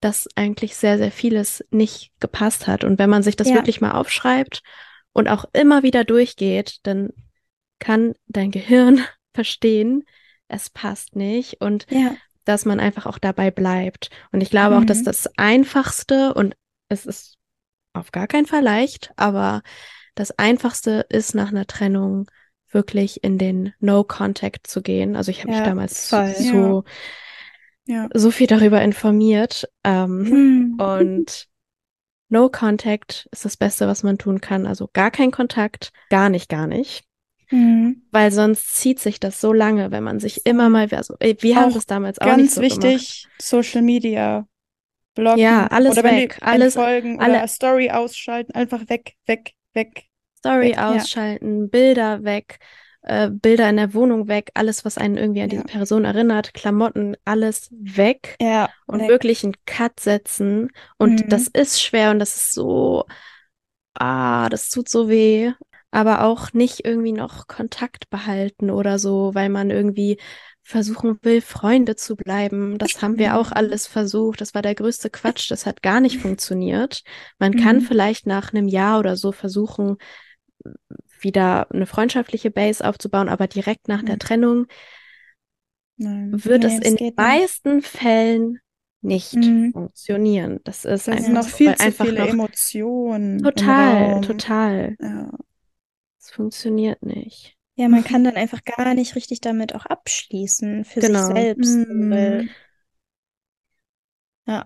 [0.00, 2.84] dass eigentlich sehr, sehr vieles nicht gepasst hat.
[2.84, 3.54] Und wenn man sich das Ja.
[3.54, 4.62] wirklich mal aufschreibt
[5.12, 7.10] und auch immer wieder durchgeht, dann
[7.78, 9.00] kann dein Gehirn
[9.34, 10.04] verstehen,
[10.48, 12.16] es passt nicht und Ja.
[12.44, 14.10] dass man einfach auch dabei bleibt.
[14.32, 15.04] Und ich glaube auch, dass Mhm.
[15.04, 16.54] das Einfachste, und
[16.88, 17.36] es ist
[17.92, 19.62] auf gar keinen Fall leicht, aber
[20.14, 22.30] das Einfachste ist nach einer Trennung
[22.70, 25.16] wirklich in den No-Contact zu gehen.
[25.16, 26.34] Also ich habe mich Ja, damals voll.
[26.34, 26.82] so, ja.
[28.14, 29.68] So viel darüber informiert.
[29.84, 30.80] Ähm, Mhm.
[30.80, 31.48] und
[32.30, 34.66] No Contact ist das Beste, was man tun kann.
[34.66, 37.04] Also gar kein Kontakt, gar nicht, gar nicht.
[37.50, 38.02] Mhm.
[38.10, 41.72] Weil sonst zieht sich das so lange, wenn man sich immer mal, also wir haben
[41.72, 44.46] das damals auch nicht Ganz so wichtig, Social Media
[45.14, 45.40] blocken.
[45.40, 50.04] Ja, alles oder weg, alles- folgen alle- oder Story ausschalten, einfach weg, weg, weg.
[50.36, 50.90] Story Weg, ja.
[50.90, 52.58] ausschalten, Bilder weg,
[53.02, 55.64] äh, Bilder in der Wohnung weg, alles, was einen irgendwie an diese Ja.
[55.64, 58.68] Person erinnert, Klamotten, alles weg Ja.
[58.86, 59.08] und weg.
[59.08, 60.70] wirklich einen Cut setzen.
[60.98, 61.32] Und Mhm.
[61.32, 63.06] das ist schwer und das ist so,
[63.94, 65.52] ah, das tut so weh.
[65.90, 70.18] Aber auch nicht irgendwie noch Kontakt behalten oder so, weil man irgendwie
[70.62, 72.76] versuchen will, Freunde zu bleiben.
[72.76, 73.52] Das haben wir auch Mhm.
[73.52, 74.40] alles versucht.
[74.42, 75.50] Das war der größte Quatsch.
[75.50, 77.02] Das hat gar nicht funktioniert.
[77.38, 77.80] Man kann Mhm.
[77.80, 79.96] vielleicht nach einem Jahr oder so versuchen,
[81.22, 84.20] wieder eine freundschaftliche Base aufzubauen, aber direkt nach der Mhm.
[84.20, 84.66] Trennung
[85.96, 86.32] Nein.
[86.32, 87.18] wird Nee, es das in den geht nicht.
[87.18, 88.60] meisten Fällen
[89.00, 89.72] nicht Mhm.
[89.72, 90.60] funktionieren.
[90.64, 94.96] Das ist Da einfach noch so, viel zu viele Emotionen total, total.
[95.00, 95.30] Ja.
[96.20, 97.56] Es funktioniert nicht.
[97.76, 101.26] Ja, man kann dann einfach gar nicht richtig damit auch abschließen für Genau.
[101.26, 101.76] sich selbst.
[101.76, 102.10] Mhm.
[102.10, 102.48] Weil,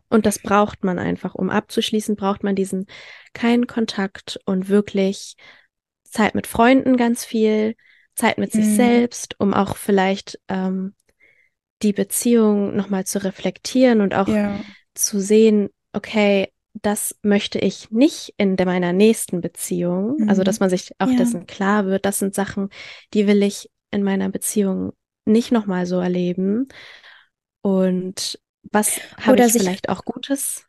[0.09, 1.35] Und das braucht man einfach.
[1.35, 2.87] Um abzuschließen, braucht man diesen
[3.35, 5.37] keinen Kontakt und wirklich
[6.13, 7.75] Zeit mit Freunden ganz viel,
[8.15, 8.77] Zeit mit sich Mhm.
[8.77, 10.95] selbst, um auch vielleicht ähm,
[11.83, 14.61] die Beziehung nochmal zu reflektieren und auch Ja.
[14.95, 20.29] zu sehen, okay, das möchte ich nicht in der, meiner nächsten Beziehung.
[20.29, 20.45] Also, Mhm.
[20.45, 21.17] dass man sich auch Ja.
[21.17, 22.69] dessen klar wird, das sind Sachen,
[23.15, 24.93] die will ich in meiner Beziehung
[25.25, 26.69] nicht nochmal so erleben.
[27.63, 28.39] Und
[28.71, 30.67] was habe ich sich- vielleicht auch Gutes?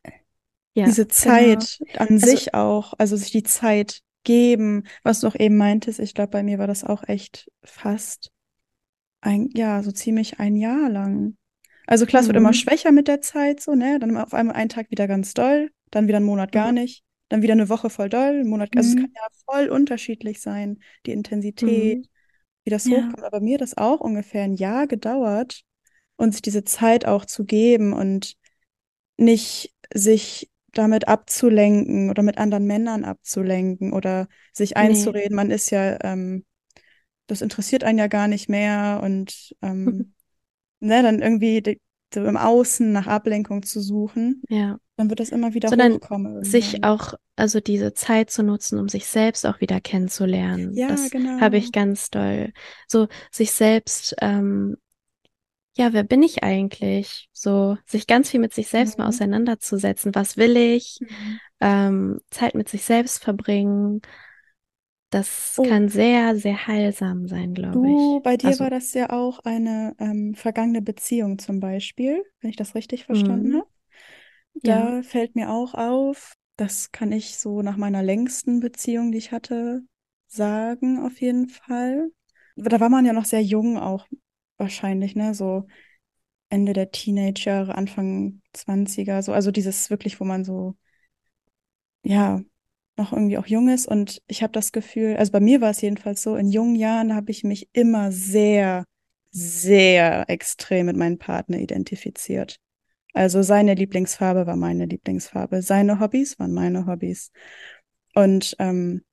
[0.76, 5.36] Ja, Diese Zeit an Also- sich auch, also sich die Zeit geben, was du auch
[5.36, 8.32] eben meintest, ich glaube, bei mir war das auch echt fast
[9.22, 11.38] ein, ja, so ziemlich ein Jahr lang.
[11.88, 12.44] Also klar, es wird Mhm.
[12.44, 14.00] immer schwächer mit der Zeit, so, ne?
[14.00, 16.76] Dann auf einmal einen Tag wieder ganz doll, dann wieder einen Monat gar Mhm.
[16.76, 19.02] nicht, dann wieder eine Woche voll doll, einen Monat, also es Mhm.
[19.02, 22.08] kann ja voll unterschiedlich sein, die Intensität, Mhm.
[22.66, 22.98] wie das Ja.
[22.98, 23.24] hochkommt.
[23.24, 25.64] Aber mir hat das auch ungefähr ein Jahr gedauert
[26.16, 28.36] und sich diese Zeit auch zu geben und
[29.18, 36.04] nicht sich damit abzulenken oder mit anderen Männern abzulenken oder sich einzureden, man ist ja,
[36.04, 36.46] ähm,
[37.28, 40.14] das interessiert einen ja gar nicht mehr und ähm,
[40.80, 41.80] ne, dann irgendwie die,
[42.14, 44.78] so im Außen nach Ablenkung zu suchen, ja.
[44.98, 46.92] dann wird das immer wieder Sondern hochkommen Sich irgendwann.
[46.92, 50.76] auch, also diese Zeit zu nutzen, um sich selbst auch wieder kennenzulernen.
[50.76, 51.40] Ja, das genau.
[51.40, 52.54] habe ich ganz doll.
[52.88, 54.78] So sich selbst, ähm,
[55.76, 57.30] ja, wer bin ich eigentlich?
[57.34, 59.08] So sich ganz viel mit sich selbst mal Mhm.
[59.08, 60.14] auseinanderzusetzen.
[60.16, 61.00] Was will ich?
[61.00, 61.40] Mhm.
[61.60, 64.02] Ähm, Zeit mit sich selbst verbringen.
[65.12, 65.64] Das Oh.
[65.64, 68.22] kann sehr, sehr heilsam sein, glaube ich.
[68.24, 72.56] bei dir Also, war das ja auch eine ähm, vergangene Beziehung zum Beispiel, wenn ich
[72.56, 73.56] das richtig verstanden Mhm.
[73.56, 73.68] habe.
[74.56, 79.32] Da fällt mir auch auf, das kann ich so nach meiner längsten Beziehung, die ich
[79.32, 79.84] hatte,
[80.28, 82.12] sagen, auf jeden Fall.
[82.56, 84.08] Da war man ja noch sehr jung auch
[84.58, 85.34] wahrscheinlich, ne?
[85.34, 85.68] So
[86.50, 90.76] Ende der Teenager, Anfang 20er, so, also dieses wirklich, wo man so,
[92.04, 92.42] ja,
[92.96, 93.88] noch irgendwie auch jung ist.
[93.88, 97.16] Und ich habe das Gefühl, also bei mir war es jedenfalls so, in jungen Jahren
[97.16, 98.86] habe ich mich immer sehr,
[99.32, 102.60] sehr extrem mit meinem Partner identifiziert.
[103.14, 107.32] Also seine Lieblingsfarbe war meine Lieblingsfarbe, seine Hobbys waren meine Hobbys.
[108.16, 109.04] Und ähm,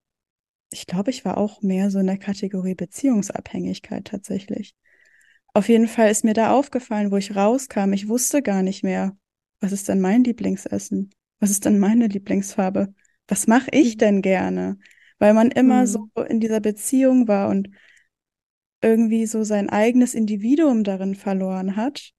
[0.70, 4.74] ich glaube, ich war auch mehr so in der Kategorie Beziehungsabhängigkeit tatsächlich.
[5.54, 9.16] Auf jeden Fall ist mir da aufgefallen, wo ich rauskam, ich wusste gar nicht mehr,
[9.60, 11.10] was ist denn mein Lieblingsessen?
[11.40, 12.94] Was ist denn meine Lieblingsfarbe?
[13.28, 13.98] Was mache ich Mhm.
[13.98, 14.78] denn gerne?
[15.18, 15.86] Weil man immer Mhm.
[15.86, 17.70] so in dieser Beziehung war und
[18.82, 22.10] irgendwie so sein eigenes Individuum darin verloren hat.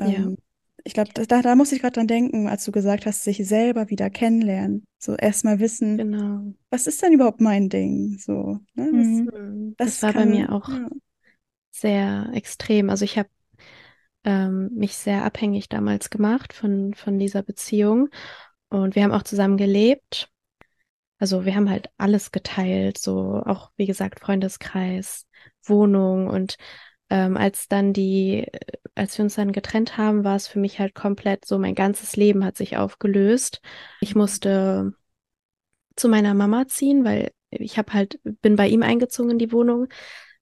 [0.00, 0.30] Ja.
[0.30, 0.38] Ähm,
[0.84, 3.90] ich glaube, da, da muss ich gerade dran denken, als du gesagt hast, sich selber
[3.90, 4.86] wieder kennenlernen.
[4.98, 6.54] So erstmal wissen, genau.
[6.70, 8.18] was ist denn überhaupt mein Ding?
[8.18, 8.92] So, ne?
[8.94, 9.76] Das, Mhm.
[9.78, 10.88] Das Das war bei mir auch ja.
[11.80, 12.90] Sehr extrem.
[12.90, 13.28] Also ich habe
[14.24, 18.08] ähm, mich sehr abhängig damals gemacht von, von dieser Beziehung.
[18.68, 20.28] Und wir haben auch zusammen gelebt.
[21.18, 25.26] Also wir haben halt alles geteilt, so auch, wie gesagt, Freundeskreis,
[25.64, 26.28] Wohnung.
[26.28, 26.56] Und
[27.08, 28.46] ähm, als dann die,
[28.94, 32.16] als wir uns dann getrennt haben, war es für mich halt komplett so, mein ganzes
[32.16, 33.60] Leben hat sich aufgelöst.
[34.00, 34.92] Ich musste
[35.94, 39.88] zu meiner Mama ziehen, weil ich habe halt, bin bei ihm eingezogen in die Wohnung.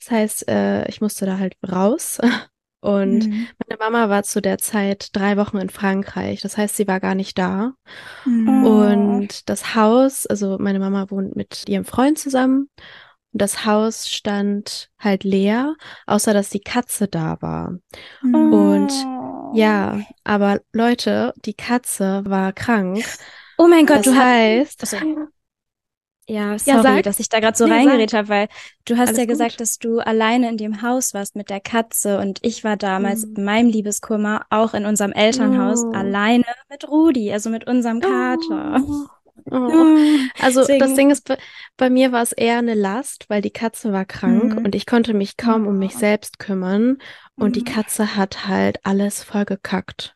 [0.05, 2.19] Das heißt, äh, ich musste da halt raus.
[2.81, 3.49] Und Mhm.
[3.67, 6.43] meine Mama war zu der Zeit drei Wochen in Frankreich.
[6.43, 7.73] Das heißt, sie war gar nicht da.
[8.27, 8.65] Mhm.
[8.65, 12.69] Und das Haus, also meine Mama wohnt mit ihrem Freund zusammen.
[13.33, 15.75] Und das Haus stand halt leer,
[16.07, 17.75] außer dass die Katze da war.
[18.23, 18.53] Mhm.
[18.53, 19.53] Und Oh.
[19.57, 23.03] ja, aber Leute, die Katze war krank.
[23.57, 24.25] Oh mein Gott, Das du hast.
[24.25, 24.97] heißt, Achso.
[26.27, 27.03] Ja, Ja, sorry, sag.
[27.03, 28.49] dass ich da gerade so Nee, reingeredet habe, weil
[28.87, 29.61] du hast Alles ja gesagt, gut.
[29.61, 33.35] dass du alleine in dem Haus warst mit der Katze und ich war damals Mhm.
[33.37, 35.93] in meinem Liebeskummer auch in unserem Elternhaus Oh.
[35.93, 38.81] alleine mit Rudi, also mit unserem Kater.
[38.87, 39.07] Oh.
[39.51, 39.59] Oh.
[40.41, 41.31] Also das Deswegen- Ding ist,
[41.77, 44.65] bei, mir war es eher eine Last, weil die Katze war krank Mhm.
[44.65, 45.99] und ich konnte mich kaum um mich Ja.
[45.99, 46.97] selbst kümmern
[47.37, 47.65] und die Mhm.
[47.67, 50.15] Katze hat halt alles vollgekackt.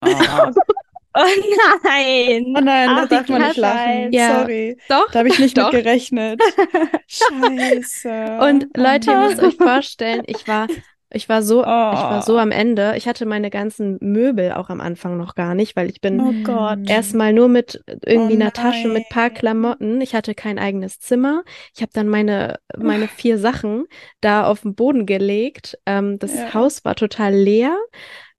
[0.00, 0.06] Oh,
[1.18, 2.44] oh nein.
[2.56, 4.12] Oh nein, da Ach, darf man nicht lachen.
[4.12, 4.40] Ja.
[4.40, 4.76] Sorry.
[4.88, 5.70] Doch, Da habe ich nicht mit Doch.
[5.70, 6.40] gerechnet.
[7.06, 8.38] Scheiße.
[8.40, 10.66] Und Oh Leute, ihr müsst euch vorstellen, ich war,
[11.10, 12.38] ich war so, ich war so Oh.
[12.38, 12.94] am Ende.
[12.96, 16.74] Ich hatte meine ganzen Möbel auch am Anfang noch gar nicht, weil ich bin Oh
[16.86, 19.30] erstmal nur mit irgendwie Oh einer Tasche mit paar.
[19.30, 20.00] Klamotten.
[20.02, 21.44] Ich hatte kein eigenes Zimmer.
[21.74, 23.86] Ich habe dann meine, meine vier Sachen
[24.20, 25.78] da auf den Boden gelegt.
[25.86, 26.54] Ähm, das Ja.
[26.54, 27.76] Haus war total leer.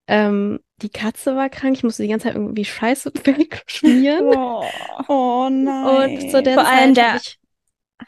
[0.08, 1.76] Ähm, die Katze war krank.
[1.78, 4.26] Ich musste die ganze Zeit irgendwie Scheiße wegschmieren.
[4.36, 4.64] Oh.
[5.08, 6.18] Oh nein.
[6.20, 7.40] Und zu der Vor allem Zeit der- ich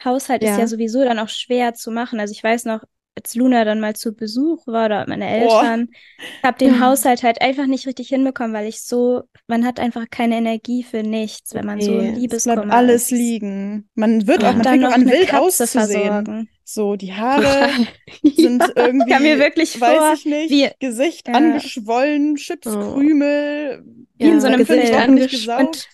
[0.04, 0.58] Haushalt ist Ja.
[0.60, 2.18] ja sowieso dann auch schwer zu machen.
[2.18, 2.82] Also ich weiß noch,
[3.14, 6.80] als Luna dann mal zu Besuch war oder meine Eltern, ich habe den Ja.
[6.80, 11.02] Haushalt halt einfach nicht richtig hinbekommen, weil ich so, man hat einfach keine Energie für
[11.02, 13.10] nichts, wenn man so Nee, ein es Es Liebeskummer bleibt alles ist.
[13.10, 13.90] liegen.
[13.94, 14.48] Man wird Ja.
[14.48, 15.90] auch, man Dann fängt auch noch an, eine wild Katze auszusehen.
[15.92, 16.48] versorgen.
[16.74, 17.68] So, die Haare
[18.22, 18.68] sind ja.
[18.76, 21.34] irgendwie, Ich kam mir wirklich weiß vor, ich nicht, wie- Gesicht Ja.
[21.34, 23.84] angeschwollen, Chipskrümel,
[24.16, 25.00] Wie in so einem Gesicht Film.
[25.00, 25.88] ordentlich angesch- gesaugt.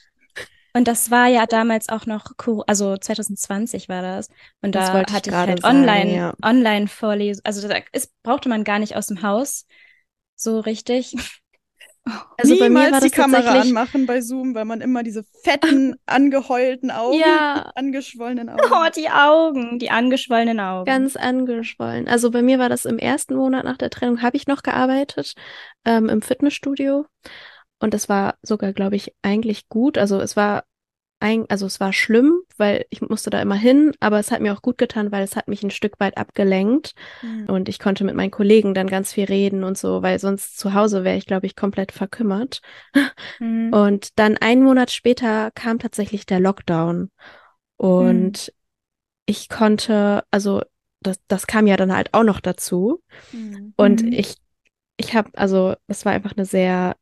[0.74, 2.26] Und, das war ja damals auch noch,
[2.68, 4.28] also 2020 war das.
[4.62, 6.34] Und Das da ich hatte ich halt sagen, online, ja.
[6.44, 7.44] online Vorlesungen.
[7.44, 9.66] Also da ist, brauchte man gar nicht aus dem Haus
[10.36, 11.16] so richtig.
[12.36, 13.76] Also bei mir Niemals die das Kamera tatsächlich.
[13.76, 18.60] anmachen bei Zoom, weil man immer diese fetten, angeheulten Augen, Ja, angeschwollenen Augen.
[18.70, 20.84] Oh, die Augen, die angeschwollenen Augen.
[20.86, 22.08] ganz angeschwollen.
[22.08, 25.34] Also bei mir war das im ersten Monat nach der Trennung, habe ich noch gearbeitet
[25.84, 27.06] ähm, im Fitnessstudio.
[27.80, 29.98] Und es war sogar, glaube ich, eigentlich gut.
[29.98, 30.64] Also es war
[31.20, 34.52] ein, also es war schlimm, weil ich musste da immer hin, aber es hat mir
[34.52, 37.46] auch gut getan, weil es hat mich ein Stück weit abgelenkt Hm.
[37.48, 40.74] und ich konnte mit meinen Kollegen dann ganz viel reden und so, weil sonst zu
[40.74, 42.60] Hause wäre ich, glaube ich, komplett verkümmert.
[43.40, 43.72] Mhm.
[43.72, 47.10] Und dann einen Monat später kam tatsächlich der Lockdown.
[47.76, 48.52] Und
[49.26, 50.62] ich konnte, also
[51.00, 53.02] das, das kam ja dann halt auch noch dazu.
[53.30, 53.72] Hm.
[53.76, 54.12] Und Mhm.
[54.12, 54.36] ich,
[54.96, 56.96] ich habe, also es war einfach eine sehr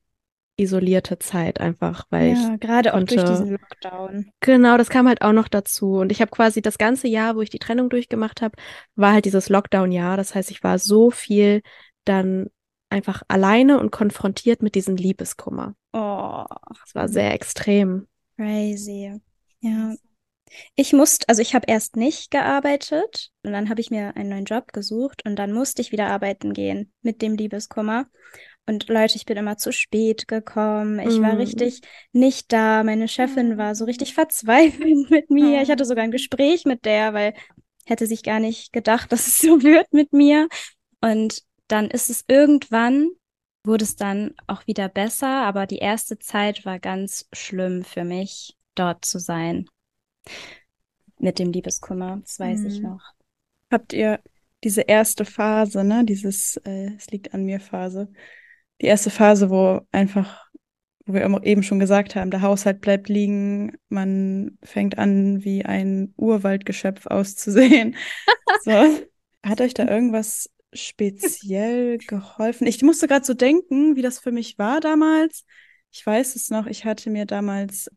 [0.57, 4.31] isolierte Zeit einfach, weil ich, Ja, gerade auch durch konnte- diesen Lockdown.
[4.41, 5.93] genau, das kam halt auch noch dazu.
[5.99, 8.57] Und ich habe quasi das ganze Jahr, wo ich die Trennung durchgemacht habe,
[8.95, 10.17] war halt dieses Lockdown-Jahr.
[10.17, 11.63] Das heißt, ich war so viel
[12.05, 12.47] dann
[12.89, 15.75] einfach alleine und konfrontiert mit diesem Liebeskummer.
[15.93, 16.45] Oh,
[16.85, 18.07] Es war sehr extrem.
[18.37, 19.21] crazy.
[19.61, 19.95] Ja.
[20.77, 24.45] Ich musste, also ich habe erst nicht gearbeitet und dann habe ich mir einen neuen
[24.45, 28.07] Job gesucht und dann musste ich wieder arbeiten gehen mit dem Liebeskummer.
[28.69, 30.99] Und Leute, ich bin immer zu spät gekommen.
[30.99, 31.37] Ich war Mm.
[31.37, 31.81] richtig
[32.13, 32.83] nicht da.
[32.83, 35.63] Meine Chefin war so richtig verzweifelt mit mir.
[35.63, 37.35] Ich hatte sogar ein Gespräch mit der, weil
[37.87, 40.49] hätte sich gar nicht gedacht, dass es so wird mit mir.
[41.01, 43.11] Und dann ist es irgendwann,
[43.65, 48.57] wurde es dann auch wieder besser, aber die erste Zeit war ganz schlimm für mich,
[48.75, 49.69] dort zu sein.
[51.19, 52.83] Mit dem Liebeskummer, das weiß ich Mhm.
[52.83, 53.03] noch.
[53.71, 54.21] Habt ihr
[54.65, 58.13] diese erste Phase, ne, dieses äh, Es liegt an mir Phase,
[58.81, 60.45] die erste Phase, wo einfach,
[61.07, 66.15] wo wir eben schon gesagt haben, der Haushalt bleibt liegen, man fängt an, wie ein
[66.17, 67.97] Urwaldgeschöpf auszusehen.
[68.65, 68.73] So.
[69.45, 72.67] Hat euch da irgendwas speziell geholfen?
[72.67, 75.45] Ich musste gerade so denken, wie das für mich war damals.
[75.93, 77.89] Ich weiß es noch, ich hatte mir damals,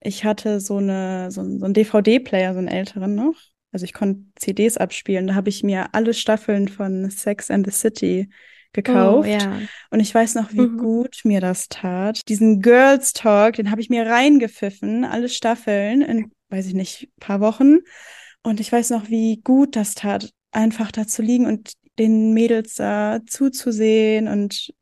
[0.00, 3.34] ich hatte so eine, so, so einen DVD-Player, so einen älteren noch.
[3.72, 5.26] Also ich konnte CDs abspielen.
[5.26, 8.28] Da habe ich mir alle Staffeln von Sex and the City
[8.72, 9.28] gekauft.
[9.28, 9.60] Oh, ja.
[9.90, 10.78] Und ich weiß noch, wie Mhm.
[10.78, 12.20] gut mir das tat.
[12.28, 17.40] Diesen Girls Talk, den habe ich mir reingepfiffen, alle Staffeln in, weiß ich nicht, paar
[17.40, 17.78] Wochen.
[18.42, 22.74] Und ich weiß noch, wie gut das tat, einfach da zu liegen und den Mädels
[22.74, 24.26] da zuzusehen.
[24.28, 24.72] Und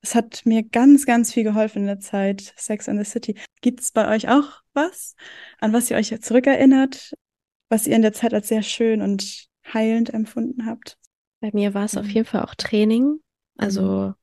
[0.00, 3.34] es hat mir ganz, ganz viel geholfen in der Zeit, Sex and the City.
[3.60, 5.14] Gibt es bei euch auch was,
[5.60, 7.12] an was ihr euch zurückerinnert,
[7.68, 10.96] was ihr in der Zeit als sehr schön und heilend empfunden habt?
[11.40, 12.14] Bei mir war es auf Mhm.
[12.14, 13.20] jeden Fall auch Training.
[13.56, 14.14] Also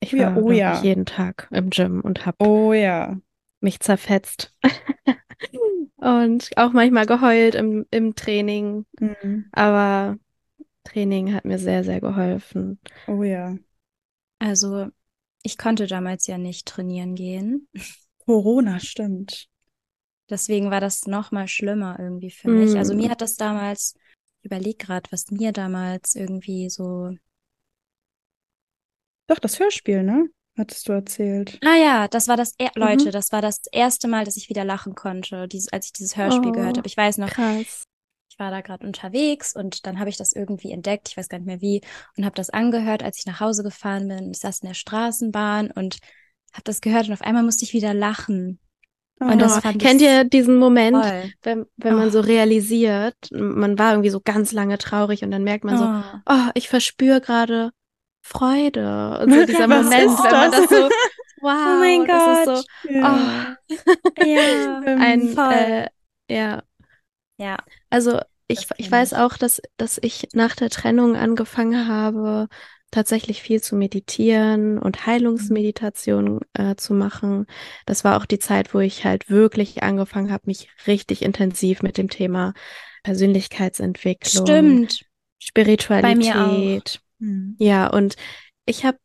[0.00, 0.78] ich Oh ja, war oh ja.
[0.78, 3.16] ich, jeden Tag im Gym und habe Oh ja.
[3.60, 4.52] mich zerfetzt.
[5.96, 8.86] Und auch manchmal geheult im, im Training.
[9.00, 9.52] Mhm.
[9.52, 10.18] Aber
[10.84, 12.80] Training hat mir sehr, sehr geholfen.
[13.06, 13.56] Oh ja.
[14.38, 14.88] Also,
[15.42, 17.68] ich konnte damals ja nicht trainieren gehen.
[18.26, 19.48] Corona, stimmt.
[20.30, 22.78] Deswegen war das noch mal schlimmer irgendwie für mich.
[22.78, 22.96] Also Mm.
[22.96, 23.94] mir hat das damals,
[24.42, 27.14] ich überleg gerade, was mir damals irgendwie so.
[29.28, 30.28] Doch, das Hörspiel, ne?
[30.58, 31.60] Hattest du erzählt.
[31.64, 32.82] Ah ja, das war das, er Mhm.
[32.82, 36.16] Leute, das war das erste Mal, dass ich wieder lachen konnte, dieses, als ich dieses
[36.16, 36.52] Hörspiel Oh.
[36.52, 36.86] gehört habe.
[36.88, 37.84] Ich weiß noch, Krass.
[38.30, 41.38] ich war da gerade unterwegs und dann habe ich das irgendwie entdeckt, ich weiß gar
[41.38, 41.80] nicht mehr wie,
[42.16, 44.30] und habe das angehört, als ich nach Hause gefahren bin.
[44.32, 45.98] Ich saß in der Straßenbahn und
[46.52, 48.58] habe das gehört und auf einmal musste ich wieder lachen.
[49.20, 51.32] Und das Oh, fand kennt ihr diesen Moment, Toll.
[51.42, 52.10] wenn, wenn man Oh.
[52.10, 56.20] so realisiert, man war irgendwie so ganz lange traurig und dann merkt man so, Oh.
[56.26, 57.70] oh, ich verspüre gerade
[58.22, 59.20] Freude.
[59.22, 60.68] Und so Ja, dieser was Moment, ist wenn man das?
[60.70, 60.88] so,
[61.40, 62.64] wow, Oh mein das ist Gott.
[62.82, 63.56] so, Ja.
[64.18, 65.52] Ja, Ähm, ein, voll.
[65.52, 65.86] äh,
[66.28, 66.62] ja,
[67.38, 67.56] ja.
[67.90, 72.48] also ich, ich weiß auch, dass, dass ich nach der Trennung angefangen habe,
[72.92, 77.46] tatsächlich viel zu meditieren und Heilungsmeditation äh, zu machen.
[77.86, 81.98] Das war auch die Zeit, wo ich halt wirklich angefangen habe, mich richtig intensiv mit
[81.98, 82.54] dem Thema
[83.02, 85.06] Persönlichkeitsentwicklung, Stimmt.
[85.40, 87.00] Spiritualität.
[87.18, 87.56] Hm.
[87.58, 88.14] Ja, und
[88.66, 88.98] ich habe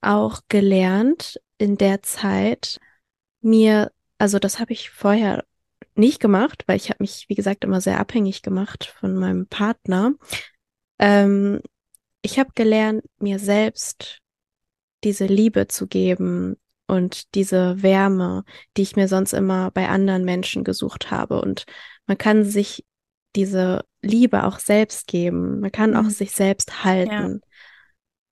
[0.00, 2.80] auch gelernt in der Zeit,
[3.40, 5.44] mir, also das habe ich vorher
[5.94, 10.14] nicht gemacht, weil ich habe mich, wie gesagt, immer sehr abhängig gemacht von meinem Partner.
[10.98, 11.60] Ähm,
[12.24, 14.20] ich habe gelernt, mir selbst
[15.04, 16.56] diese Liebe zu geben
[16.86, 18.44] und diese Wärme,
[18.76, 21.40] die ich mir sonst immer bei anderen Menschen gesucht habe.
[21.42, 21.64] Und
[22.06, 22.84] man kann sich
[23.36, 25.60] diese Liebe auch selbst geben.
[25.60, 26.10] Man kann auch Mhm.
[26.10, 27.42] sich selbst halten.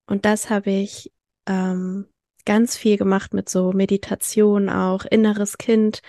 [0.06, 1.12] Und das habe ich
[1.46, 2.06] ähm,
[2.44, 6.00] ganz viel gemacht mit so Meditation auch, inneres Kind,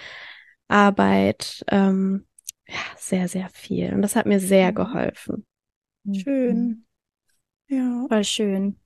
[0.68, 2.28] Arbeit, ähm,
[2.68, 3.94] ja, sehr, sehr viel.
[3.94, 4.76] Und das hat mir sehr Mhm.
[4.76, 5.46] geholfen.
[6.14, 6.86] Schön.
[7.68, 8.10] Ja.
[8.10, 8.80] Voll schön.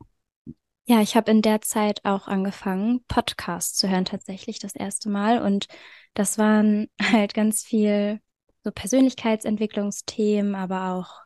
[0.85, 5.41] Ja, ich habe in der Zeit auch angefangen, Podcasts zu hören, tatsächlich das erste Mal.
[5.41, 5.67] Und
[6.13, 8.21] das waren halt ganz viel
[8.63, 11.21] so Persönlichkeitsentwicklungsthemen, aber auch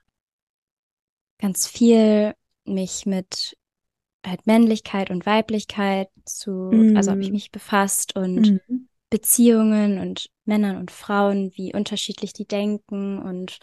[1.39, 2.33] ganz viel
[2.65, 3.57] mich mit
[4.25, 7.33] halt Männlichkeit und Weiblichkeit zu, also habe ich Mm.
[7.33, 8.87] mich befasst und Mhm.
[9.09, 13.59] Beziehungen und Männern und Frauen, wie unterschiedlich die denken und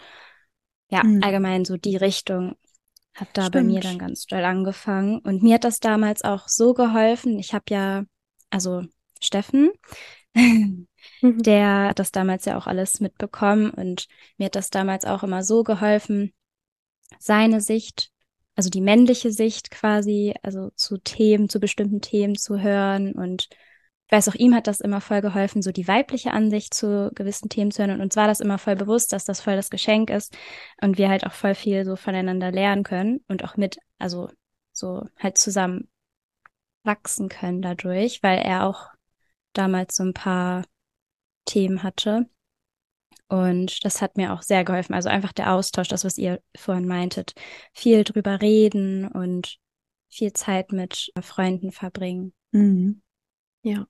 [0.91, 1.21] ja, Mhm.
[1.21, 2.57] allgemein so die Richtung
[3.21, 3.85] hat da bei mir Stimmt.
[3.85, 5.19] dann ganz doll angefangen.
[5.21, 7.39] Und mir hat das damals auch so geholfen.
[7.39, 8.05] Ich habe ja,
[8.51, 8.85] also
[9.21, 9.71] Steffen,
[11.23, 14.07] der hat das damals ja auch alles mitbekommen und
[14.37, 16.33] mir hat das damals auch immer so geholfen,
[17.19, 18.11] seine Sicht,
[18.55, 23.49] also die männliche Sicht quasi, also zu Themen, zu bestimmten Themen zu hören und
[24.11, 27.71] weiß auch, ihm hat das immer voll geholfen, so die weibliche Ansicht zu gewissen Themen
[27.71, 27.93] zu hören.
[27.93, 30.37] Und uns war das immer voll bewusst, dass das voll das Geschenk ist
[30.81, 34.29] und wir halt auch voll viel so voneinander lernen können und auch mit, also
[34.73, 35.89] so halt zusammen
[36.85, 38.89] wachsen können dadurch, weil er auch
[39.53, 40.65] damals so ein paar
[41.45, 42.29] Themen hatte.
[43.29, 44.95] Und das hat mir auch sehr geholfen.
[44.95, 47.35] Also einfach der Austausch, das, was ihr vorhin meintet.
[47.75, 49.59] Viel drüber reden und
[50.09, 52.33] viel Zeit mit Freunden verbringen.
[52.53, 53.03] Mhm.
[53.69, 53.87] Ja.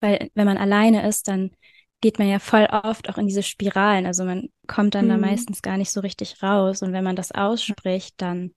[0.00, 1.50] Weil wenn man alleine ist, dann
[2.00, 4.06] geht man ja voll oft auch in diese Spiralen.
[4.06, 5.22] Also man kommt dann da Mhm.
[5.22, 6.82] meistens gar nicht so richtig raus.
[6.82, 8.54] Und wenn man das ausspricht, dann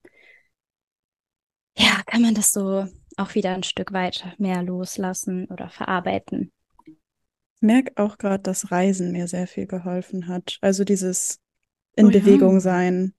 [1.78, 2.86] ja, kann man das so
[3.18, 6.52] auch wieder ein Stück weit mehr loslassen oder verarbeiten.
[6.86, 10.58] Ich merke auch gerade, dass Reisen mir sehr viel geholfen hat.
[10.62, 11.40] Also dieses
[11.96, 12.20] in Oh ja.
[12.20, 13.14] Bewegung sein.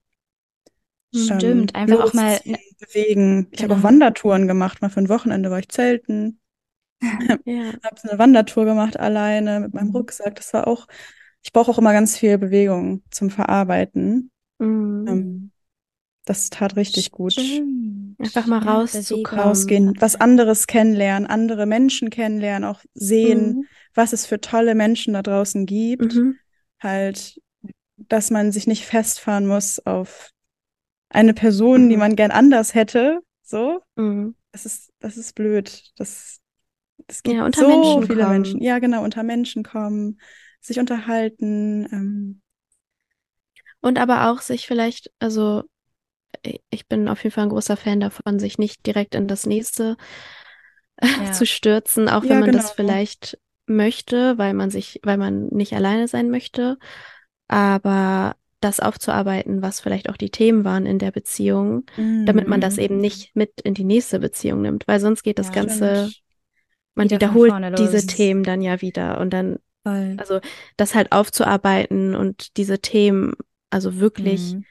[1.15, 2.39] Stimmt, ähm, einfach auch mal-
[2.79, 3.47] bewegen.
[3.51, 3.87] Ich habe auch Genau.
[3.87, 4.81] Wandertouren gemacht.
[4.81, 6.39] Mal für ein Wochenende war ich zelten.
[7.45, 7.73] Ja.
[7.83, 9.95] habe eine Wandertour gemacht alleine mit meinem Mhm.
[9.95, 10.35] Rucksack.
[10.35, 10.87] Das war auch,
[11.43, 14.31] ich brauche auch immer ganz viel Bewegung zum Verarbeiten.
[14.59, 15.07] Mm.
[15.07, 15.51] Ähm,
[16.25, 17.33] das tat richtig gut.
[17.33, 18.17] Stimmt.
[18.19, 19.43] Einfach mal rauszukommen.
[19.43, 23.65] Rausgehen, was anderes kennenlernen, andere Menschen kennenlernen, auch sehen, Mhm.
[23.93, 26.15] was es für tolle Menschen da draußen gibt.
[26.15, 26.37] Mhm.
[26.79, 27.41] Halt,
[27.97, 30.29] dass man sich nicht festfahren muss auf
[31.09, 31.99] eine Person, die Mhm.
[31.99, 33.19] man gern anders hätte.
[33.41, 34.35] So, Mhm.
[34.53, 35.91] das ist, das ist blöd.
[35.97, 36.39] Das,
[37.25, 38.27] Ja, gibt unter so Menschen viele kommen.
[38.27, 38.61] Menschen.
[38.61, 40.19] Ja, genau, unter Menschen kommen,
[40.61, 41.87] sich unterhalten.
[41.91, 42.41] Ähm,
[43.81, 45.63] Und aber auch sich vielleicht, also
[46.69, 49.97] ich bin auf jeden Fall ein großer Fan davon, sich nicht direkt in das nächste
[51.15, 51.29] Ja.
[51.31, 52.71] zu stürzen, auch Ja, wenn man das genau.
[52.71, 56.77] vielleicht möchte, weil man sich, weil man nicht alleine sein möchte,
[57.47, 61.85] aber das aufzuarbeiten, was vielleicht auch die Themen waren in der Beziehung,
[62.25, 62.79] damit man das Mhm.
[62.79, 66.22] eben nicht mit in die nächste Beziehung nimmt, weil sonst geht das Ja, Ganze, stimmt.
[66.95, 68.05] Man wiederholt diese.
[68.05, 70.15] Themen dann ja wieder und dann, Voll.
[70.17, 70.39] also
[70.77, 73.33] das halt aufzuarbeiten und diese Themen
[73.69, 74.65] also wirklich Mhm.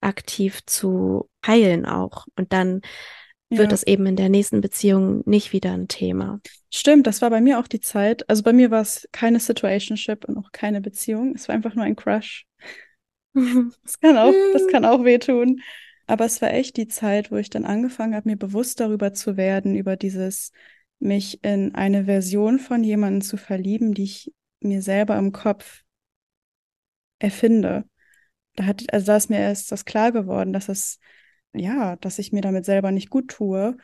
[0.00, 2.26] aktiv zu heilen auch.
[2.36, 2.80] Und dann
[3.50, 3.58] Ja.
[3.58, 6.40] wird es eben in der nächsten Beziehung nicht wieder ein Thema.
[6.72, 8.28] Stimmt, das war bei mir auch die Zeit.
[8.28, 11.34] Also bei mir war es keine Situationship und auch keine Beziehung.
[11.34, 12.46] Es war einfach nur ein Crush.
[13.84, 15.60] Das kann auch, das kann auch wehtun.
[16.06, 19.36] Aber es war echt die Zeit, wo ich dann angefangen habe, mir bewusst darüber zu
[19.36, 20.52] werden, über dieses,
[20.98, 25.82] mich in eine Version von jemandem zu verlieben, die ich mir selber im Kopf
[27.18, 27.84] erfinde.
[28.56, 30.98] Da hat, also da ist mir erst das klar geworden, dass es,
[31.54, 33.76] ja, dass ich mir damit selber nicht gut tue.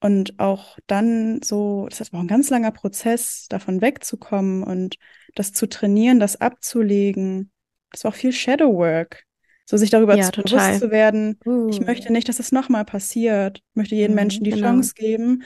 [0.00, 4.96] Und auch dann so, das war ein ganz langer Prozess, davon wegzukommen und
[5.34, 7.52] das zu trainieren, das abzulegen.
[7.92, 9.24] Das war auch viel Shadow Work.
[9.66, 11.52] So sich darüber Ja, zu, bewusst zu werden, Uh.
[11.66, 13.58] ich möchte nicht, dass das nochmal passiert.
[13.58, 14.52] Ich möchte jedem Mhm, Menschen die genau.
[14.52, 15.44] Chance geben,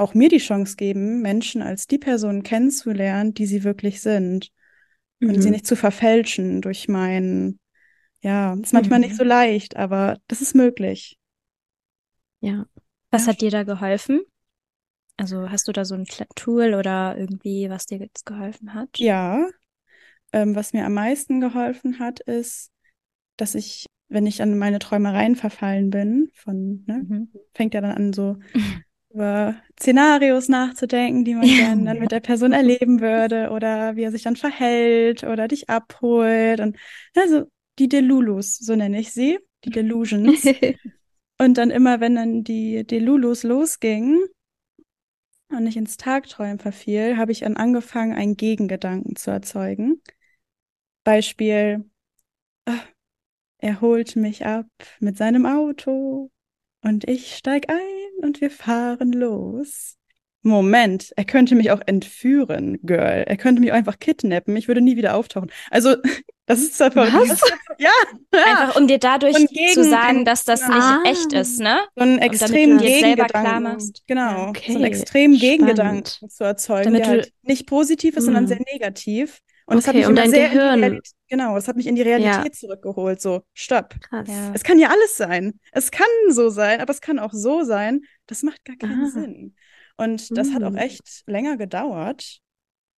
[0.00, 4.50] auch mir die Chance geben, Menschen als die Person kennenzulernen, die sie wirklich sind.
[5.20, 5.52] Und sie Mhm.
[5.52, 7.58] nicht zu verfälschen durch mein,
[8.22, 9.06] ja, ist manchmal Mhm.
[9.06, 11.18] nicht so leicht, aber das ist möglich.
[12.40, 12.66] Ja.
[13.10, 13.28] Was Ja.
[13.32, 14.22] hat dir da geholfen?
[15.16, 18.88] Also hast du da so ein Tool oder irgendwie, was dir jetzt geholfen hat?
[18.96, 19.48] Ja,
[20.32, 22.70] ähm, was mir am meisten geholfen hat, ist,
[23.36, 27.28] dass ich, wenn ich an meine Träumereien verfallen bin, von, ne, Mhm.
[27.54, 28.38] fängt ja dann an so,
[29.12, 34.12] über Szenarios nachzudenken, die man gerne dann mit der Person erleben würde oder wie er
[34.12, 36.76] sich dann verhält oder dich abholt und
[37.16, 40.44] also die Delulus, so nenne ich sie, die Delusions.
[41.38, 44.22] und dann immer, wenn dann die Delulus losgingen
[45.48, 50.00] und ich ins Tagträumen verfiel, habe ich dann angefangen, einen Gegengedanken zu erzeugen.
[51.02, 51.90] Beispiel,
[52.66, 52.78] ah,
[53.58, 54.68] er holt mich ab
[55.00, 56.30] mit seinem Auto
[56.82, 59.96] und ich steig ein und wir fahren los.
[60.42, 63.24] Moment, er könnte mich auch entführen, Girl.
[63.26, 64.56] Er könnte mich auch einfach kidnappen.
[64.56, 65.50] Ich würde nie wieder auftauchen.
[65.70, 65.96] Also,
[66.46, 67.12] das ist einfach.
[67.12, 67.40] Was?
[67.78, 67.88] Ja.
[68.32, 71.00] Einfach um dir dadurch gegen, zu sagen, dass das genau.
[71.00, 71.78] nicht echt ist, ne?
[71.96, 73.94] So einen extremen Gegengedanken.
[74.06, 74.48] Genau.
[74.48, 74.72] Okay.
[74.72, 78.48] So einen extremen Gegengedanken zu erzeugen, damit der halt nicht positiv ist, sondern hm.
[78.48, 79.40] sehr negativ.
[79.70, 81.00] Und okay, das hat mich um dein sehr Gehirn.
[81.28, 82.50] genau, das hat mich in die Realität ja.
[82.52, 83.20] zurückgeholt.
[83.20, 83.94] So, stopp.
[84.00, 84.26] Krass.
[84.26, 84.50] Ja.
[84.52, 85.60] Es kann ja alles sein.
[85.70, 88.00] Es kann so sein, aber es kann auch so sein.
[88.26, 89.10] Das macht gar keinen Aha.
[89.10, 89.54] Sinn.
[89.96, 90.54] Und das mhm.
[90.54, 90.76] hat auch hm.
[90.76, 92.40] echt länger gedauert.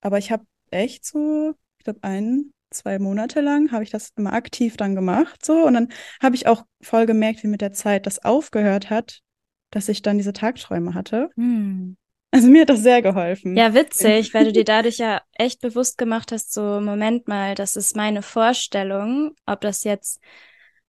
[0.01, 4.33] Aber ich habe echt so, ich glaube, ein, zwei Monate lang habe ich das immer
[4.33, 5.45] aktiv dann gemacht.
[5.45, 5.67] So.
[5.67, 5.89] Und dann
[6.23, 9.21] habe ich auch voll gemerkt, wie mit der Zeit das aufgehört hat,
[9.69, 11.29] dass ich dann diese Tagträume hatte.
[11.37, 11.99] Mhm.
[12.35, 13.57] Also mir hat das sehr geholfen.
[13.59, 17.77] Ja, witzig, weil du dir dadurch ja echt bewusst gemacht hast, so Moment mal, das
[17.77, 20.19] ist meine Vorstellung, ob das jetzt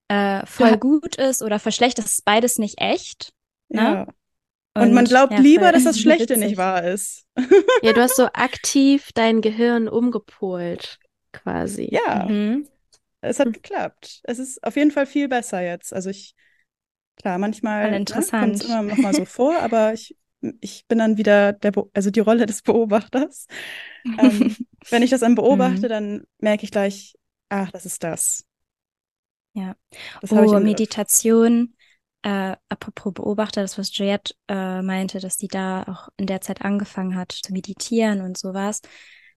[0.08, 0.76] äh, voll ja.
[0.78, 3.34] gut ist oder verschlechtert, das ist beides nicht echt.
[3.68, 3.82] Ne?
[3.82, 4.08] Ja.
[4.76, 6.48] Und, und man glaubt ja, lieber, dass das Schlechte witzig.
[6.50, 7.26] nicht wahr ist.
[7.82, 10.98] ja, du hast so aktiv dein Gehirn umgepolt,
[11.34, 11.90] quasi.
[11.92, 12.26] Ja.
[12.26, 12.70] Mhm.
[13.20, 14.22] Es hat geklappt.
[14.24, 15.94] Es ist auf jeden Fall viel besser jetzt.
[15.94, 16.36] Also ich,
[17.18, 20.16] klar, manchmal ne, kommt es immer noch mal so vor, aber ich
[20.62, 23.48] ich bin dann wieder der, Be also die Rolle des Beobachters.
[24.06, 24.56] ähm,
[24.90, 25.90] wenn ich das dann beobachte, mhm.
[25.90, 27.16] dann merke ich gleich,
[27.50, 28.46] ach, das ist das.
[29.54, 29.76] Ja.
[30.22, 31.76] Das oh, Meditation,
[32.24, 36.62] äh, apropos Beobachter, das, was Juliette äh, meinte, dass sie da auch in der Zeit
[36.62, 38.82] angefangen hat zu meditieren und sowas,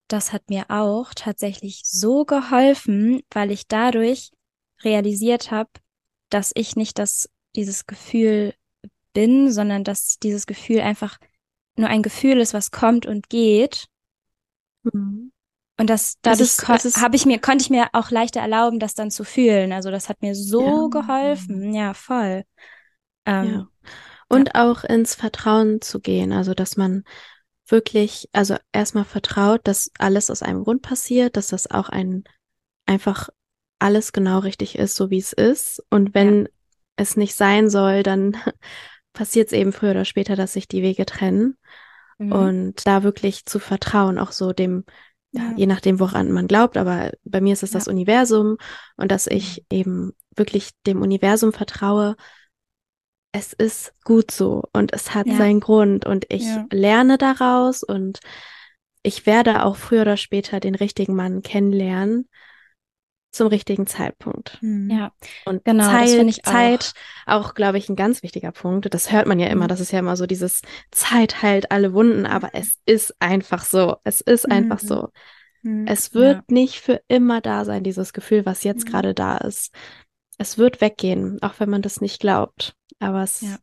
[0.08, 4.30] das hat mir auch tatsächlich so geholfen, weil ich dadurch
[4.84, 5.70] realisiert habe,
[6.30, 8.54] dass ich nicht das, dieses Gefühl
[9.16, 11.18] bin, sondern dass dieses Gefühl einfach
[11.76, 13.86] nur ein Gefühl ist, was kommt und geht.
[14.82, 15.32] Mhm.
[15.78, 19.24] Und das dadurch habe ich mir konnte ich mir auch leichter erlauben, das dann zu
[19.24, 19.72] fühlen.
[19.72, 21.00] Also das hat mir so ja.
[21.00, 22.44] geholfen, ja voll.
[23.24, 23.68] Ähm, ja.
[24.28, 24.70] Und ja.
[24.70, 27.04] auch ins Vertrauen zu gehen, also dass man
[27.68, 32.24] wirklich, also erstmal vertraut, dass alles aus einem Grund passiert, dass das auch ein
[32.86, 33.28] einfach
[33.78, 35.82] alles genau richtig ist, so wie es ist.
[35.90, 36.48] Und wenn
[36.96, 38.36] es nicht sein soll, dann
[39.16, 41.56] passiert es eben früher oder später, dass sich die Wege trennen.
[42.18, 42.32] Mhm.
[42.32, 44.84] Und da wirklich zu vertrauen, auch so dem,
[45.32, 45.52] ja.
[45.56, 47.78] je nachdem, woran man glaubt, aber bei mir ist es ja.
[47.78, 48.58] das Universum
[48.96, 49.78] und dass ich mhm.
[49.78, 52.16] eben wirklich dem Universum vertraue,
[53.32, 55.36] es ist gut so und es hat ja.
[55.36, 58.20] seinen Grund und ich lerne daraus und
[59.02, 62.28] ich werde auch früher oder später den richtigen Mann kennenlernen
[63.36, 64.58] zum richtigen Zeitpunkt.
[64.62, 64.90] Mhm.
[64.90, 65.12] Ja,
[65.44, 66.92] und genau, Zeit, das ich Zeit
[67.26, 68.92] auch, auch glaube ich, ein ganz wichtiger Punkt.
[68.92, 69.64] Das hört man ja immer.
[69.64, 69.68] Mhm.
[69.68, 73.96] Das ist ja immer so dieses Zeit heilt alle Wunden, aber es ist einfach so.
[74.04, 74.86] Es ist einfach mhm.
[74.86, 75.08] so.
[75.62, 75.86] Mhm.
[75.86, 76.44] Es wird ja.
[76.48, 78.90] nicht für immer da sein, dieses Gefühl, was jetzt mhm.
[78.90, 79.74] gerade da ist.
[80.38, 82.74] Es wird weggehen, auch wenn man das nicht glaubt.
[82.98, 83.40] Aber es.
[83.40, 83.58] Ja.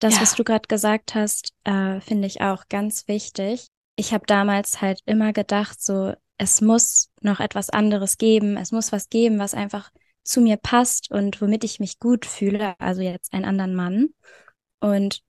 [0.00, 0.20] Das, ja.
[0.22, 3.66] was du gerade gesagt hast, äh, finde ich auch ganz wichtig.
[3.96, 8.92] Ich habe damals halt immer gedacht, so es muss noch etwas anderes geben, es muss
[8.92, 9.90] was geben, was einfach
[10.22, 14.08] zu mir passt und womit ich mich gut fühle, also jetzt einen anderen Mann.
[14.80, 15.20] Und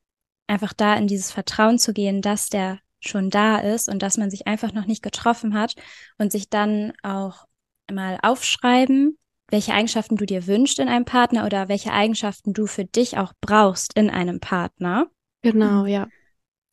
[0.48, 4.30] einfach da in dieses Vertrauen zu gehen, dass der schon da ist und dass man
[4.30, 5.76] sich einfach noch nicht getroffen hat
[6.18, 7.46] und sich dann auch
[7.90, 9.18] mal aufschreiben,
[9.50, 13.34] welche Eigenschaften du dir wünschst in einem Partner oder welche Eigenschaften du für dich auch
[13.42, 15.08] brauchst in einem Partner.
[15.42, 16.08] Genau, ja.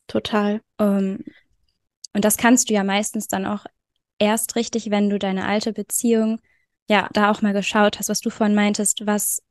[0.07, 0.61] Total.
[0.77, 1.19] Um,
[2.13, 3.65] und das kannst du ja meistens dann auch
[4.19, 6.39] erst richtig, wenn du deine alte Beziehung,
[6.89, 9.41] ja, da auch mal geschaut hast, was du vorhin meintest, was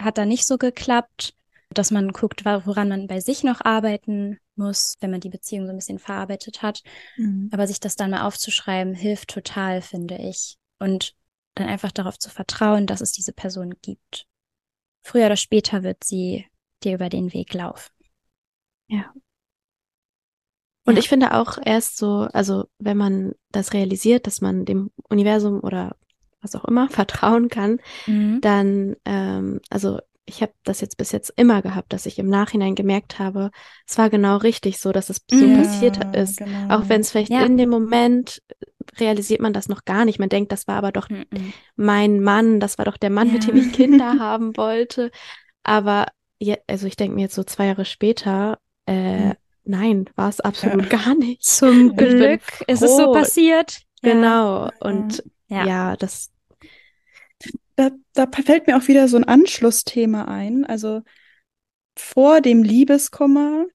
[0.00, 1.34] hat da nicht so geklappt,
[1.70, 5.72] dass man guckt, woran man bei sich noch arbeiten muss, wenn man die Beziehung so
[5.72, 6.82] ein bisschen verarbeitet hat.
[7.16, 7.48] Mhm.
[7.52, 10.56] Aber sich das dann mal aufzuschreiben, hilft total, finde ich.
[10.78, 11.14] Und
[11.54, 14.26] dann einfach darauf zu vertrauen, dass es diese Person gibt.
[15.02, 16.46] Früher oder später wird sie
[16.82, 17.92] dir über den Weg laufen.
[18.88, 19.12] Ja.
[20.90, 25.60] Und ich finde auch erst so, also wenn man das realisiert, dass man dem Universum
[25.60, 25.96] oder
[26.40, 28.40] was auch immer vertrauen kann, mhm.
[28.40, 32.76] dann, ähm, also ich habe das jetzt bis jetzt immer gehabt, dass ich im Nachhinein
[32.76, 33.50] gemerkt habe,
[33.86, 36.38] es war genau richtig so, dass es so ja, passiert ist.
[36.38, 36.76] Genau.
[36.76, 37.44] Auch wenn es vielleicht ja.
[37.44, 38.40] in dem Moment
[38.98, 40.20] realisiert man das noch gar nicht.
[40.20, 41.26] Man denkt, das war aber doch mhm.
[41.74, 43.32] mein Mann, das war doch der Mann, ja.
[43.34, 45.10] mit dem ich Kinder haben wollte.
[45.64, 46.06] Aber
[46.38, 49.34] ja, also ich denke mir jetzt so zwei Jahre später, Äh, Mhm.
[49.70, 51.42] Nein, war es absolut gar nicht.
[51.44, 53.80] Zum Glück ist es so passiert.
[54.02, 54.12] Ja.
[54.12, 54.70] Genau.
[54.80, 55.66] Und Ja.
[55.66, 56.30] ja, das,
[57.76, 60.64] Da, da fällt mir auch wieder so ein Anschlussthema ein.
[60.66, 61.02] Also
[61.96, 63.66] vor dem Liebeskummer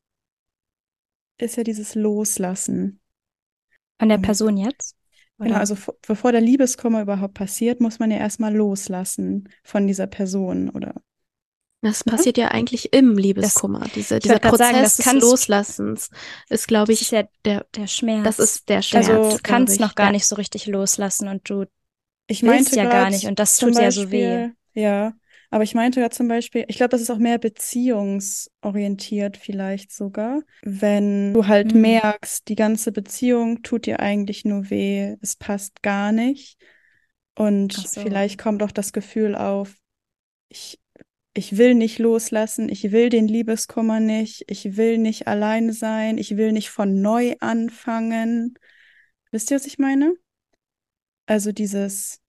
[1.39, 2.99] ist ja dieses Loslassen.
[3.99, 4.17] Von der.
[4.19, 4.95] Person jetzt?
[5.37, 5.59] Genau, Oder?
[5.59, 10.69] also vor- bevor der Liebeskummer überhaupt passiert, muss man ja erstmal loslassen von dieser Person
[10.69, 10.95] oder
[11.81, 12.11] das Ja.
[12.13, 13.85] passiert ja eigentlich im Liebeskummer.
[13.95, 16.09] Diese, ich dieser Prozess sagen, das des kannst- Loslassens
[16.49, 18.23] ist, glaube das ist ich, ja der, der Schmerz.
[18.23, 19.09] das ist der Schmerz.
[19.09, 19.79] Also, du kannst ich.
[19.79, 20.11] noch gar Ja.
[20.13, 21.65] nicht so richtig loslassen und du
[22.27, 24.45] ich willst meinte ja gar nicht und das zum tut ja so weh.
[24.45, 25.13] Beispiel, ja,
[25.51, 30.41] aber ich meinte ja zum Beispiel, ich glaube, das ist auch mehr beziehungsorientiert vielleicht sogar,
[30.63, 31.81] wenn du halt Mhm.
[31.81, 36.57] merkst, die ganze Beziehung tut dir eigentlich nur weh, es passt gar nicht
[37.37, 38.01] und so.
[38.01, 39.75] vielleicht kommt auch das Gefühl auf,
[40.49, 40.79] ich
[41.35, 46.37] ich will nicht loslassen, ich will den Liebeskummer nicht, ich will nicht alleine sein, ich
[46.37, 48.55] will nicht von neu anfangen.
[49.31, 50.15] Wisst ihr, was ich meine?
[51.27, 52.19] Also dieses,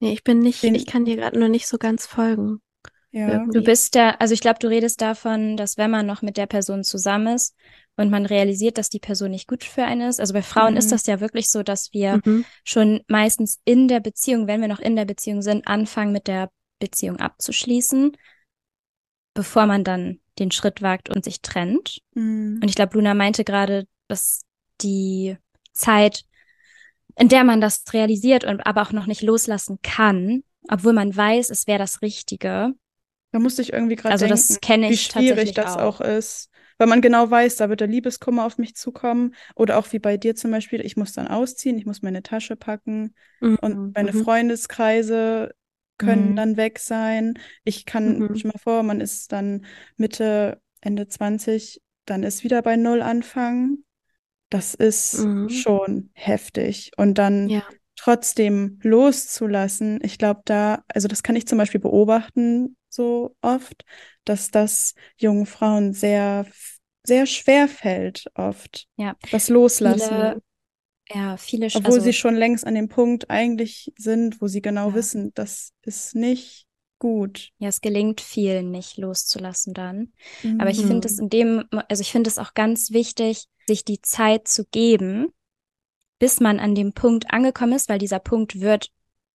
[0.00, 2.60] Nee, ich bin nicht, Den- ich kann dir gerade nur nicht so ganz folgen.
[3.12, 3.58] ja, Irgendwie.
[3.58, 6.46] Du bist da, also ich glaube, du redest davon, dass wenn man noch mit der
[6.46, 7.54] Person zusammen ist
[7.96, 10.20] und man realisiert, dass die Person nicht gut für einen ist.
[10.20, 10.92] Also bei Frauen ist Mhm.
[10.92, 12.44] das ja wirklich so, dass wir Mhm.
[12.64, 16.50] schon meistens in der Beziehung, wenn wir noch in der Beziehung sind, anfangen mit der
[16.78, 18.16] Beziehung abzuschließen,
[19.34, 22.00] bevor man dann den Schritt wagt und sich trennt.
[22.14, 22.60] Mhm.
[22.62, 24.42] Und ich glaube, Luna meinte gerade, dass
[24.80, 25.36] die
[25.72, 26.24] Zeit,
[27.16, 31.50] in der man das realisiert und aber auch noch nicht loslassen kann, obwohl man weiß,
[31.50, 32.74] es wäre das Richtige.
[33.32, 36.00] Da musste ich irgendwie gerade Also das denken, kenne wie ich schwierig tatsächlich das auch.
[36.00, 36.50] auch ist.
[36.78, 39.34] Weil man genau weiß, da wird der Liebeskummer auf mich zukommen.
[39.54, 42.56] Oder auch wie bei dir zum Beispiel, ich muss dann ausziehen, ich muss meine Tasche
[42.56, 43.14] packen
[43.60, 43.94] und Mhm.
[43.94, 44.22] meine Mhm.
[44.22, 45.54] Freundeskreise
[46.00, 46.36] können Mhm.
[46.36, 47.34] dann weg sein.
[47.64, 48.34] Ich kann, Mhm.
[48.34, 49.64] stell mal vor, man ist dann
[49.96, 53.84] Mitte, Ende 20, dann ist wieder bei Null anfangen.
[54.50, 55.46] Das ist Mhm.
[55.46, 56.92] schon heftig.
[56.96, 57.62] Und dann Ja.
[57.96, 63.84] trotzdem loszulassen, ich glaube, da, also das kann ich zum Beispiel beobachten so oft,
[64.24, 66.46] dass das jungen Frauen sehr,
[67.04, 69.16] sehr schwer fällt, oft, Ja.
[69.30, 70.16] das Loslassen.
[70.18, 70.42] Viele,
[71.12, 74.62] ja, viele, sch- Obwohl also, sie schon längst an dem Punkt eigentlich sind, wo sie
[74.62, 74.94] genau Ja.
[74.94, 76.66] wissen, das ist nicht
[76.98, 77.50] gut.
[77.58, 80.12] ja, es gelingt vielen nicht loszulassen dann.
[80.58, 80.86] Aber ich Mhm.
[80.88, 84.64] finde es in dem, also ich finde es auch ganz wichtig, sich die Zeit zu
[84.66, 85.32] geben,
[86.18, 88.90] bis man an dem Punkt angekommen ist, weil dieser Punkt wird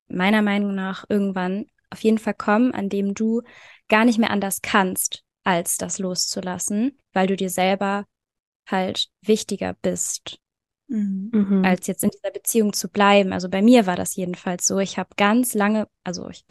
[0.08, 3.42] meiner Meinung nach irgendwann auf jeden Fall kommen, an dem du
[3.90, 8.06] gar nicht mehr anders kannst, als das loszulassen, weil du dir selber
[8.68, 10.40] halt wichtiger bist,
[10.94, 11.30] Mhm.
[11.34, 11.66] Mhm.
[11.66, 13.34] als jetzt in dieser Beziehung zu bleiben.
[13.34, 14.78] Also bei mir war das jedenfalls so.
[14.78, 16.46] Ich habe ganz lange, also ich,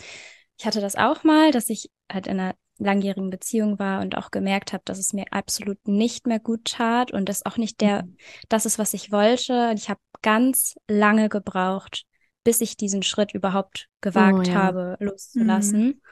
[0.58, 4.32] ich hatte das auch mal, dass ich halt in einer langjährigen Beziehung war und auch
[4.32, 8.02] gemerkt habe, dass es mir absolut nicht mehr gut tat und das auch nicht der,
[8.02, 8.16] Mhm.
[8.48, 9.70] das ist, was ich wollte.
[9.70, 12.02] Und ich habe ganz lange gebraucht,
[12.42, 14.54] bis ich diesen Schritt überhaupt gewagt ja.
[14.54, 16.02] habe, loszulassen.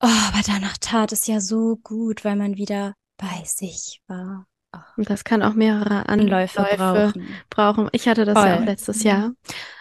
[0.00, 4.46] Oh, aber danach tat es ja so gut, weil man wieder bei sich war.
[4.96, 7.28] Und das kann auch mehrere Anläufe Anläufe brauchen.
[7.50, 7.88] brauchen.
[7.92, 8.62] Ich hatte das ja Voll.
[8.62, 9.32] auch letztes Jahr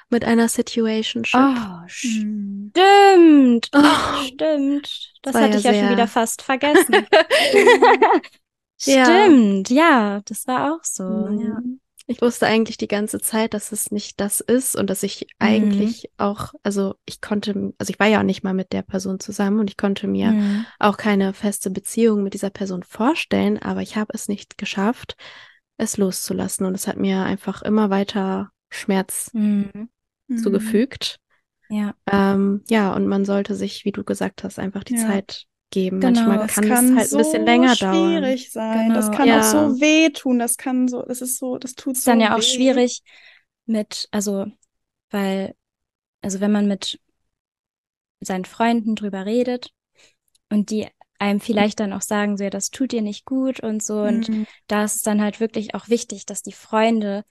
[0.09, 1.39] mit einer Situationship.
[1.39, 3.69] Oh, stimmt.
[3.73, 4.23] Oh.
[4.25, 5.13] Stimmt.
[5.21, 6.93] Das war hatte ja ich ja schon wieder fast vergessen.
[8.85, 9.05] Ja.
[9.05, 11.03] Stimmt, ja, das war auch so.
[11.03, 11.59] Ja.
[12.10, 16.10] Ich wusste eigentlich die ganze Zeit, dass es nicht das ist und dass ich eigentlich
[16.18, 19.60] auch, also ich konnte, also ich war ja auch nicht mal mit der Person zusammen
[19.60, 20.66] und ich konnte mir Mhm.
[20.80, 25.18] auch keine feste Beziehung mit dieser Person vorstellen, aber ich habe es nicht geschafft,
[25.76, 29.89] es loszulassen und es hat mir einfach immer weiter Schmerz Mhm.
[30.30, 30.38] Mhm.
[30.38, 31.20] zugefügt.
[31.70, 35.08] Ja, Ähm, ja, und man sollte sich, wie du gesagt hast, einfach die Ja.
[35.08, 35.99] Zeit geben.
[35.99, 36.03] Genau.
[36.03, 38.24] Manchmal Das kann, kann es halt ein bisschen so länger dauern.
[38.24, 38.93] schwierig sein.
[38.93, 39.11] Das Genau.
[39.11, 39.39] kann Ja.
[39.39, 40.39] auch so wehtun.
[40.39, 42.41] Das kann so, das ist so, das tut ist so dann ja auch weh.
[42.41, 43.03] schwierig
[43.65, 44.45] mit, also,
[45.11, 45.55] weil,
[46.22, 46.99] also wenn man mit
[48.20, 49.72] seinen Freunden drüber redet
[50.49, 50.88] und die
[51.20, 54.01] einem vielleicht dann auch sagen, so, ja, das tut dir nicht gut und so.
[54.01, 54.45] Und Mhm.
[54.68, 57.26] da ist es dann halt wirklich auch wichtig, dass die Freunde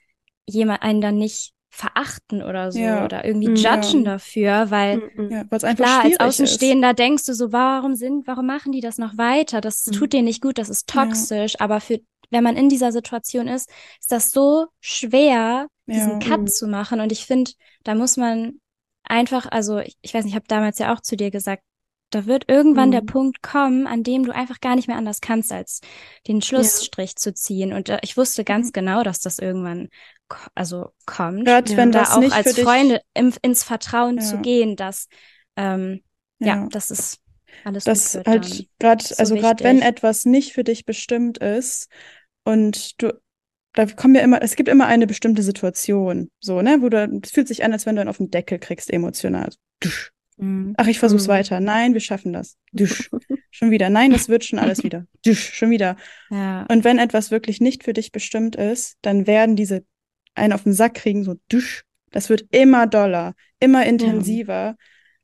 [0.45, 3.05] jemand einen dann nicht verachten oder so Ja.
[3.05, 3.55] oder irgendwie Mhm.
[3.55, 4.11] judgen Ja.
[4.13, 5.29] dafür, weil Mhm.
[5.31, 6.21] Ja, weil es einfach Klar, als schwierig ist.
[6.21, 9.61] Außenstehender denkst du so, warum sind, warum machen die das noch weiter?
[9.61, 9.91] Das Mhm.
[9.91, 11.05] tut denen nicht gut, das ist Ja.
[11.05, 11.59] toxisch.
[11.59, 11.99] Aber für,
[12.29, 16.27] wenn man in dieser Situation ist, ist das so schwer, diesen Ja.
[16.27, 16.47] Cut Mhm.
[16.47, 16.99] zu machen.
[16.99, 17.51] Und ich finde,
[17.83, 18.59] da muss man
[19.03, 21.63] einfach, also ich, ich weiß nicht, ich habe damals ja auch zu dir gesagt,
[22.09, 23.05] da wird irgendwann der Mhm.
[23.07, 25.81] Punkt kommen, an dem du einfach gar nicht mehr anders kannst, als
[26.27, 27.73] den Schlussstrich zu ziehen.
[27.73, 28.73] Und äh, ich wusste ganz Mhm.
[28.73, 29.89] genau, dass das irgendwann
[30.29, 31.45] ko also kommt.
[31.45, 31.77] Gerade Ja.
[31.77, 34.41] wenn da auch als Freunde im, ins Vertrauen zu Ja.
[34.41, 35.07] gehen, dass
[35.55, 36.01] ähm,
[36.39, 36.47] ja.
[36.47, 36.67] Ja.
[36.71, 37.19] das ist
[37.63, 41.89] alles Das gut halt gerade, So also gerade wenn etwas nicht für dich bestimmt ist
[42.43, 43.13] und du,
[43.73, 47.31] da kommen ja immer, es gibt immer eine bestimmte Situation, so, ne, wo du, es
[47.31, 49.49] fühlt sich an, als wenn du einen auf den Deckel kriegst, emotional.
[50.37, 50.73] Mhm.
[50.77, 51.31] Ach, ich versuch's Mhm.
[51.31, 51.59] weiter.
[51.59, 52.57] Nein, wir schaffen das.
[52.71, 53.09] Dusch.
[53.51, 53.89] Schon wieder.
[53.89, 55.05] Nein, das wird schon alles wieder.
[55.25, 55.53] Dusch.
[55.53, 55.95] Schon wieder.
[56.29, 56.65] Ja.
[56.69, 59.83] Und wenn etwas wirklich nicht für dich bestimmt ist, dann werden diese
[60.35, 61.83] einen auf den Sack kriegen, so dusch.
[62.11, 64.75] Das wird immer doller, immer intensiver,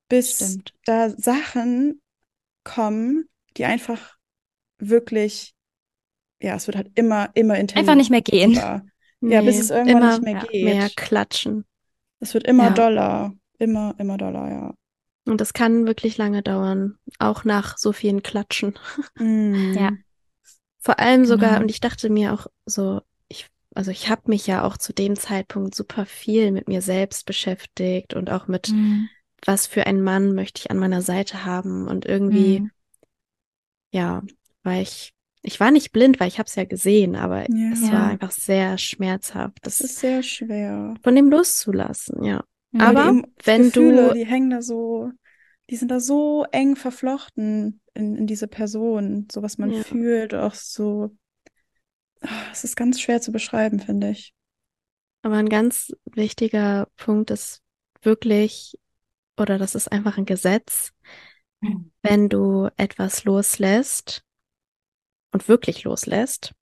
[0.09, 0.73] bis Stimmt.
[0.85, 2.01] da Sachen
[2.63, 4.15] kommen, die einfach
[4.79, 5.53] wirklich,
[6.41, 7.79] ja, es wird halt immer, immer intensiver.
[7.79, 8.53] Einfach nicht mehr gehen.
[8.53, 10.65] Ja, bis es irgendwann immer nicht mehr geht.
[10.65, 11.65] mehr klatschen.
[12.19, 12.69] Es wird immer Ja.
[12.71, 13.33] doller.
[13.59, 14.73] Immer, immer doller, ja.
[15.25, 18.77] Und das kann wirklich lange dauern, auch nach so vielen Klatschen.
[19.17, 19.73] Mm.
[19.73, 19.91] Ja.
[20.79, 21.61] Vor allem sogar, Genau.
[21.63, 25.15] und ich dachte mir auch so, ich, also ich habe mich ja auch zu dem
[25.15, 29.07] Zeitpunkt super viel mit mir selbst beschäftigt und auch mit, Mhm.
[29.45, 31.87] was für einen Mann möchte ich an meiner Seite haben.
[31.87, 32.71] Und irgendwie, Mhm.
[33.91, 34.23] ja,
[34.63, 37.71] war ich, ich war nicht blind, weil ich habe es ja gesehen, aber Ja.
[37.71, 40.95] es war einfach sehr schmerzhaft, Das das ist sehr schwer.
[41.01, 42.43] von dem loszulassen, ja.
[42.73, 42.81] Mhm.
[42.81, 45.11] Weil Aber wenn Gefühle, du- die hängen da so,
[45.69, 49.81] die sind da so eng verflochten in, in diese Person, so was man Ja.
[49.83, 51.15] fühlt, auch so.
[52.21, 54.33] Ah, Es ist ganz schwer zu beschreiben, finde ich.
[55.21, 57.61] Aber ein ganz wichtiger Punkt ist
[58.01, 58.77] wirklich,
[59.37, 60.91] oder das ist einfach ein Gesetz,
[62.01, 64.23] wenn du etwas loslässt
[65.31, 66.53] und wirklich loslässt,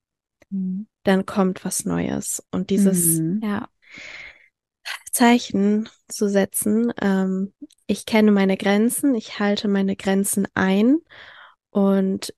[0.52, 0.88] Mhm.
[1.04, 2.44] dann kommt was Neues.
[2.52, 3.42] Und dieses Mhm.
[3.44, 3.70] Ja.
[5.12, 7.54] Zeichen zu setzen, ähm,
[7.88, 10.98] ich kenne meine Grenzen, ich halte meine Grenzen ein
[11.70, 12.34] und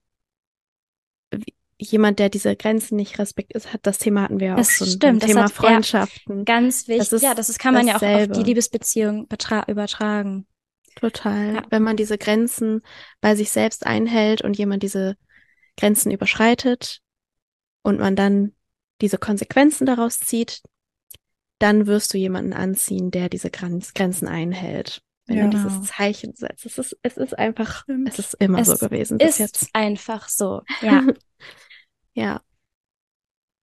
[1.77, 4.87] jemand, der diese Grenzen nicht respektiert, hat das Thema hatten wir ja auch Das schon,
[4.87, 5.55] stimmt, das Thema hat- ja.
[5.55, 6.45] Freundschaften.
[6.45, 7.11] Ganz wichtig.
[7.11, 8.33] ist ja, das ist, kann man ja auch auf dasselbe.
[8.35, 9.27] die Liebesbeziehung
[9.67, 10.47] übertragen.
[10.95, 11.55] Total.
[11.55, 11.63] Ja.
[11.69, 12.81] Wenn man diese Grenzen
[13.19, 15.17] bei sich selbst einhält und jemand diese
[15.77, 16.99] Grenzen überschreitet
[17.81, 18.53] und man dann
[19.01, 20.61] diese Konsequenzen daraus zieht,
[21.63, 25.01] dann wirst du jemanden anziehen, der diese Grenz Grenzen einhält.
[25.25, 25.43] Wenn Ja.
[25.47, 25.83] du dieses.
[25.83, 26.65] Zeichen setzt.
[26.65, 28.09] Es ist, es ist einfach, Stimmt.
[28.09, 29.69] es ist immer Es so gewesen bis Ist jetzt.
[29.73, 30.61] einfach so.
[30.81, 31.05] Ja.
[32.13, 32.41] Ja.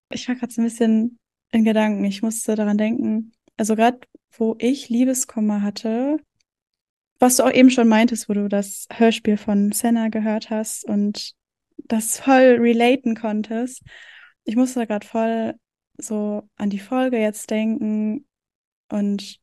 [0.09, 1.19] Ich war gerade so ein bisschen
[1.51, 2.03] in Gedanken.
[2.03, 3.31] Ich musste daran denken.
[3.57, 3.99] Also gerade,
[4.37, 6.17] wo ich Liebeskummer hatte,
[7.19, 11.33] was du auch eben schon meintest, wo du das Hörspiel von Senna gehört hast und
[11.77, 13.83] das voll relaten konntest.
[14.43, 15.53] Ich musste da gerade voll
[15.97, 18.25] so an die Folge jetzt denken
[18.89, 19.39] und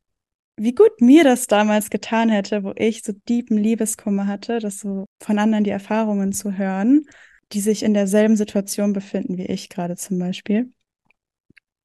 [0.57, 5.05] wie gut mir das damals getan hätte, wo ich so tiefen Liebeskummer hatte, das so
[5.21, 7.05] von anderen die Erfahrungen zu hören,
[7.53, 10.71] die sich in derselben Situation befinden wie ich gerade zum Beispiel.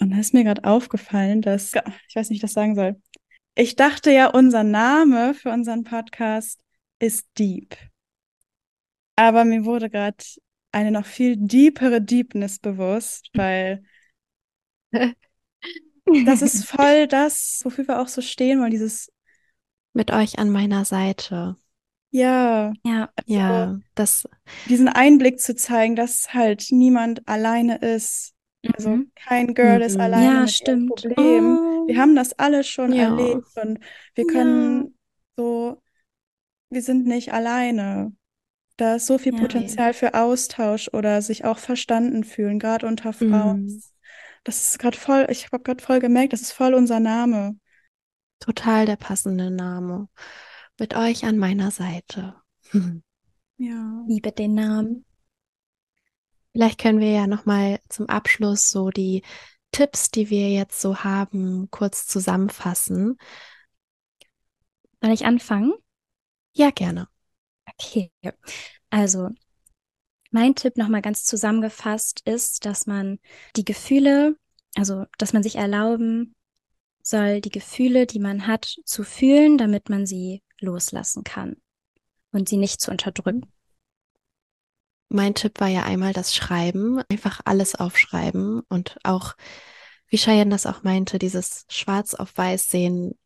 [0.00, 1.72] Und da ist mir gerade aufgefallen, dass,
[2.08, 3.00] ich weiß nicht, wie ich das sagen soll.
[3.54, 6.60] Ich dachte ja, unser Name für unseren Podcast
[6.98, 7.76] ist Deep.
[9.16, 10.24] Aber mir wurde gerade
[10.72, 13.84] eine noch viel deepere Deepness bewusst, weil
[16.24, 19.10] das ist voll das, wofür wir auch so stehen wollen, dieses,
[19.92, 21.56] Mit euch an meiner Seite.
[22.10, 23.08] ja, ja.
[23.26, 24.28] Ja, das,
[24.68, 28.34] diesen Einblick zu zeigen, dass halt niemand alleine ist.
[28.76, 29.10] Also Mhm.
[29.14, 30.00] kein Girl ist Mhm.
[30.00, 30.88] alleine Ja, mit stimmt.
[30.88, 31.58] Problem.
[31.58, 31.86] Oh.
[31.86, 33.10] Wir haben das alle schon Ja.
[33.10, 33.78] erlebt und
[34.14, 34.30] wir Ja.
[34.32, 34.98] können
[35.36, 35.82] so,
[36.70, 38.14] wir sind nicht alleine.
[38.76, 39.38] Da ist so viel Ja.
[39.40, 43.66] Potenzial für Austausch oder sich auch verstanden fühlen, gerade unter Frauen.
[43.66, 43.82] Mhm.
[44.44, 47.56] Das ist gerade voll, ich habe gerade voll gemerkt, das ist voll unser Name.
[48.40, 50.08] total der passende Name.
[50.78, 52.36] Mit euch an meiner Seite.
[53.56, 54.04] Ja.
[54.08, 55.04] Liebe den Namen.
[56.52, 59.22] Vielleicht können wir ja nochmal zum Abschluss so die
[59.72, 63.16] Tipps, die wir jetzt so haben, kurz zusammenfassen.
[65.00, 65.72] Soll ich anfangen?
[66.52, 67.08] Ja, gerne.
[67.66, 68.10] Okay.
[68.90, 69.30] Also,
[70.34, 73.20] mein Tipp nochmal ganz zusammengefasst ist, dass man
[73.54, 74.36] die Gefühle,
[74.74, 76.34] also, dass man sich erlauben
[77.02, 81.56] soll, die Gefühle, die man hat, zu fühlen, damit man sie loslassen kann
[82.32, 83.46] und sie nicht zu unterdrücken.
[85.08, 89.34] Mein Tipp war ja einmal das Schreiben, einfach alles aufschreiben und auch,
[90.08, 93.16] wie Cheyenne das auch meinte, dieses Schwarz auf Weiß sehen,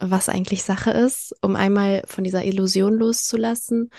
[0.00, 3.90] was eigentlich Sache ist, um einmal von dieser Illusion loszulassen,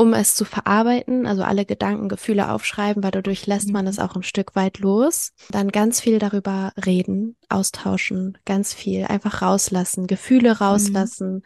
[0.00, 3.90] um es zu verarbeiten, also alle Gedanken, Gefühle aufschreiben, weil dadurch lässt man Mhm.
[3.90, 5.32] es auch ein Stück weit los.
[5.50, 11.42] Dann ganz viel darüber reden, austauschen, ganz viel einfach rauslassen, Gefühle rauslassen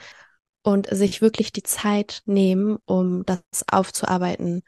[0.63, 3.41] und sich wirklich die Zeit nehmen, um das
[3.71, 4.63] aufzuarbeiten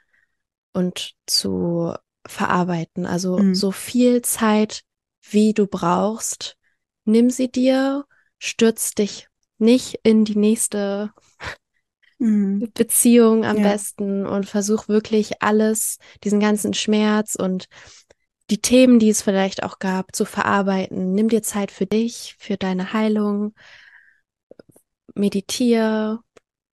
[0.72, 1.92] und zu
[2.26, 3.04] verarbeiten.
[3.04, 3.54] Also Mhm.
[3.54, 4.82] so viel Zeit,
[5.30, 6.56] wie du brauchst,
[7.04, 8.06] nimm sie dir,
[8.38, 9.28] stürz dich
[9.58, 11.12] nicht in die nächste
[12.24, 12.70] Mhm.
[12.72, 13.62] Beziehung am Ja.
[13.74, 17.66] besten und versuch wirklich alles, diesen ganzen Schmerz und
[18.50, 21.14] die Themen, die es vielleicht auch gab, zu verarbeiten.
[21.14, 23.54] Nimm dir Zeit für dich, für deine Heilung.
[25.14, 26.20] Meditier,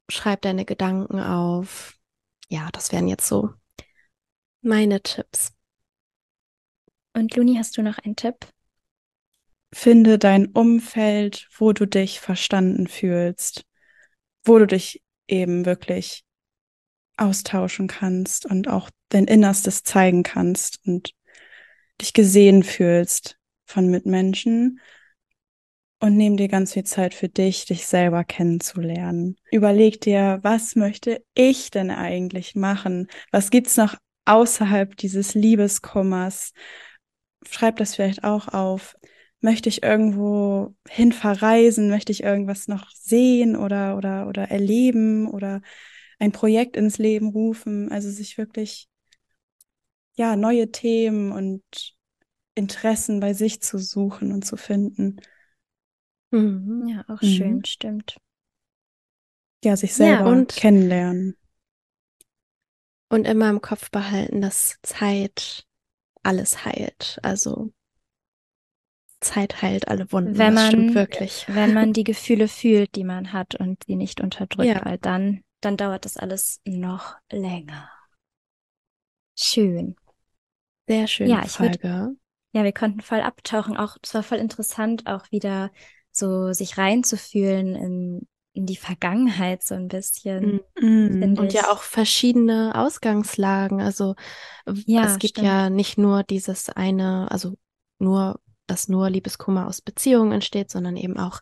[0.09, 1.97] schreib deine Gedanken auf.
[2.47, 3.49] Ja, das wären jetzt so
[4.61, 5.51] meine Tipps.
[7.13, 8.47] Und Luni, hast du noch einen Tipp?
[9.73, 13.65] Finde dein Umfeld, wo du dich verstanden fühlst,
[14.43, 15.01] wo du dich
[15.31, 16.23] eben wirklich
[17.17, 21.13] austauschen kannst und auch dein Innerstes zeigen kannst und
[22.01, 24.79] dich gesehen fühlst von Mitmenschen
[25.99, 29.35] und nimm dir ganz viel Zeit für dich, dich selber kennenzulernen.
[29.51, 33.07] Überleg dir, was möchte ich denn eigentlich machen?
[33.31, 36.53] Was gibt's noch außerhalb dieses Liebeskummers?
[37.47, 38.95] Schreib das vielleicht auch auf.
[39.41, 41.89] Möchte ich irgendwo hin verreisen?
[41.89, 45.61] Möchte ich irgendwas noch sehen oder, oder, oder erleben oder
[46.19, 47.91] ein Projekt ins Leben rufen?
[47.91, 48.87] Also sich wirklich,
[50.15, 51.63] ja, neue Themen und
[52.55, 55.17] Interessen bei sich zu suchen und zu finden.
[56.31, 56.87] Mhm.
[56.89, 57.27] Ja, auch Mhm.
[57.37, 58.17] schön, stimmt.
[59.63, 61.35] Ja, sich Ja, selber und- kennenlernen.
[63.09, 65.67] Und immer im Kopf behalten, dass Zeit
[66.23, 67.19] alles heilt.
[67.23, 67.73] Also
[69.21, 70.37] Zeit heilt alle Wunden.
[70.37, 71.45] Wenn man- wirklich.
[71.47, 74.83] Wenn man die Gefühle fühlt, die man hat und sie nicht unterdrückt, Ja.
[74.83, 77.89] weil dann, dann dauert das alles noch länger.
[79.37, 79.95] Schön.
[80.87, 82.15] Sehr schöne Ja, ich würd- Folge.
[82.53, 83.77] Ja, wir konnten voll abtauchen.
[83.77, 85.71] Auch, es war voll interessant, auch wieder
[86.11, 90.59] so sich reinzufühlen in, in die Vergangenheit so ein bisschen.
[90.77, 93.79] Finde Und ja auch verschiedene Ausgangslagen.
[93.79, 94.15] Also
[94.85, 95.47] Ja, es gibt stimmt.
[95.47, 97.53] ja nicht nur dieses eine, also
[97.99, 98.41] nur,
[98.71, 101.39] dass nur Liebeskummer aus Beziehungen entsteht, sondern eben auch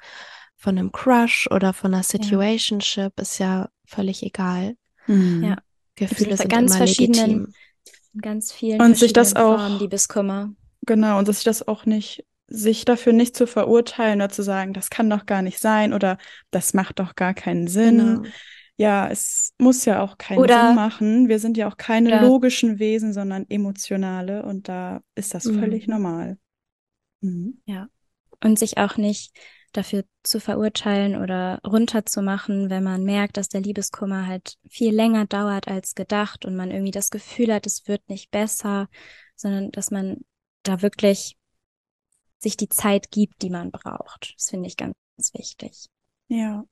[0.58, 4.76] von einem Crush oder von einer Situationship ist ja völlig egal.
[5.08, 5.44] Mhm.
[5.44, 5.58] Ja.
[5.96, 7.54] Gefühle in sind ganz immer verschiedenen- legitim.
[8.14, 10.52] In ganz vielen Und sich das auch- Formen Liebeskummer.
[10.86, 14.74] Genau, und dass sich das auch nicht, sich dafür nicht zu verurteilen oder zu sagen,
[14.74, 16.18] das kann doch gar nicht sein oder
[16.52, 17.98] das macht doch gar keinen Sinn.
[17.98, 18.22] Genau.
[18.78, 21.28] Ja, es muss ja auch keinen Oder- Sinn machen.
[21.28, 25.86] Wir sind ja auch keine Oder- logischen Wesen, sondern emotionale und da ist das völlig
[25.88, 25.94] Mhm.
[25.94, 26.38] normal.
[27.22, 27.62] Mhm.
[28.42, 29.38] Und sich auch nicht
[29.74, 35.68] dafür zu verurteilen oder runterzumachen, wenn man merkt, dass der Liebeskummer halt viel länger dauert
[35.68, 38.88] als gedacht und man irgendwie das Gefühl hat, es wird nicht besser,
[39.36, 40.18] sondern dass man
[40.64, 41.38] da wirklich
[42.40, 44.34] sich die Zeit gibt, die man braucht.
[44.38, 45.88] Das finde ich ganz, ganz wichtig.
[46.30, 46.64] Ja,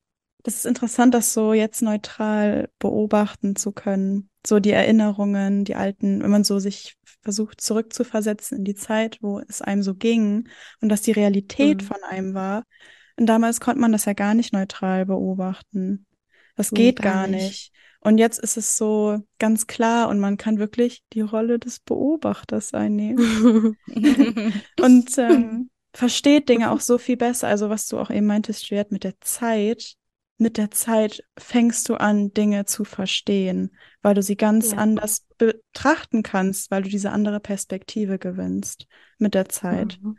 [0.47, 4.29] das ist interessant, das so jetzt neutral beobachten zu können.
[4.45, 9.41] So die Erinnerungen, die alten, wenn man so sich versucht zurückzuversetzen in die Zeit, wo
[9.41, 10.47] es einem so ging
[10.79, 11.85] und dass die Realität Mhm.
[11.85, 12.63] von einem war.
[13.17, 16.05] Und damals konnte man das ja gar nicht neutral beobachten.
[16.55, 17.43] Das geht gar gar nicht.
[17.43, 17.71] nicht.
[17.99, 22.73] Und jetzt ist es so ganz klar und man kann wirklich die Rolle des Beobachters
[22.73, 23.75] einnehmen
[24.79, 27.49] und ähm, versteht Dinge auch so viel besser.
[27.49, 29.97] Also was du auch eben meintest, Juliette, mit der Zeit,
[30.37, 34.77] mit der Zeit fängst du an, Dinge zu verstehen, weil du sie ganz Ja.
[34.77, 39.99] anders betrachten kannst, weil du diese andere Perspektive gewinnst mit der Zeit.
[40.01, 40.17] Mhm.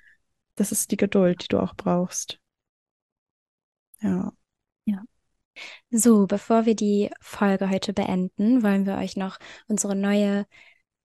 [0.57, 2.41] Das ist die Geduld, die du auch brauchst.
[4.01, 4.33] Ja.
[5.91, 10.47] So, bevor wir die Folge heute beenden, wollen wir euch noch unsere neue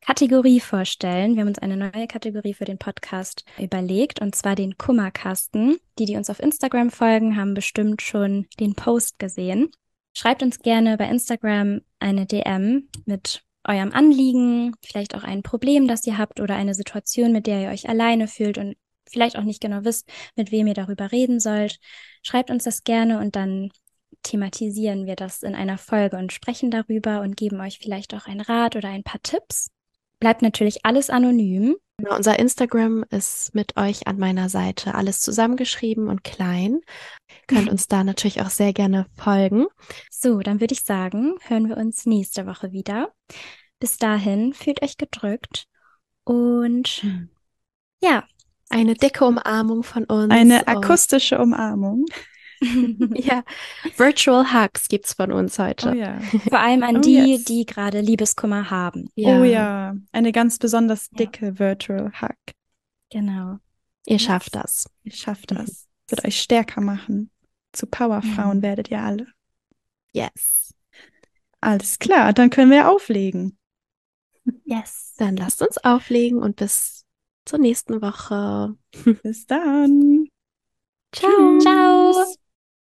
[0.05, 1.35] Kategorie vorstellen.
[1.35, 5.77] Wir haben uns eine neue Kategorie für den Podcast überlegt, und zwar den Kummerkasten.
[5.97, 9.71] Die, die uns auf Instagram folgen, haben bestimmt schon den Post gesehen.
[10.13, 16.05] Schreibt uns gerne bei Instagram eine DM mit eurem Anliegen, vielleicht auch ein Problem, das
[16.05, 18.75] ihr habt oder eine Situation, mit der ihr euch alleine fühlt und
[19.09, 21.79] vielleicht auch nicht genau wisst, mit wem ihr darüber reden sollt.
[22.23, 23.69] Schreibt uns das gerne und dann
[24.21, 28.41] thematisieren wir das in einer Folge und sprechen darüber und geben euch vielleicht auch einen
[28.41, 29.69] Rat oder ein paar Tipps.
[30.23, 31.75] Bleibt natürlich alles anonym.
[31.97, 36.79] Genau, unser Instagram ist mit euch an meiner Seite alles zusammengeschrieben und klein.
[37.47, 39.65] Könnt uns da natürlich auch sehr gerne folgen.
[40.09, 43.11] So, dann würde ich sagen, hören wir uns nächste Woche wieder.
[43.79, 45.65] Bis dahin, fühlt euch gedrückt
[46.23, 47.03] und
[48.01, 48.23] ja.
[48.69, 50.31] Eine dicke Umarmung von uns.
[50.31, 52.05] Eine akustische Umarmung.
[53.15, 53.43] ja,
[53.97, 55.91] Virtual Hugs gibt's von uns heute.
[55.91, 56.19] Oh ja.
[56.49, 57.43] Vor allem an Oh, die, yes.
[57.45, 59.09] die gerade Liebeskummer haben.
[59.17, 59.95] Oh ja.
[60.11, 61.17] Eine ganz besonders Ja.
[61.17, 62.53] dicke Virtual Hug.
[63.11, 63.57] Genau.
[64.05, 64.85] Ihr schafft das.
[65.03, 65.87] Ihr schafft das.
[66.09, 67.29] Wird euch stärker machen.
[67.71, 68.61] Zu Powerfrauen Mhm.
[68.63, 69.27] werdet ihr alle.
[70.11, 70.73] Yes.
[71.61, 73.57] Alles klar, dann können wir auflegen.
[74.65, 75.13] Yes.
[75.17, 77.05] Dann lasst uns auflegen und bis
[77.45, 78.75] zur nächsten Woche.
[79.23, 80.27] Bis dann.
[81.13, 81.59] Ciao.
[81.59, 82.35] Ciao.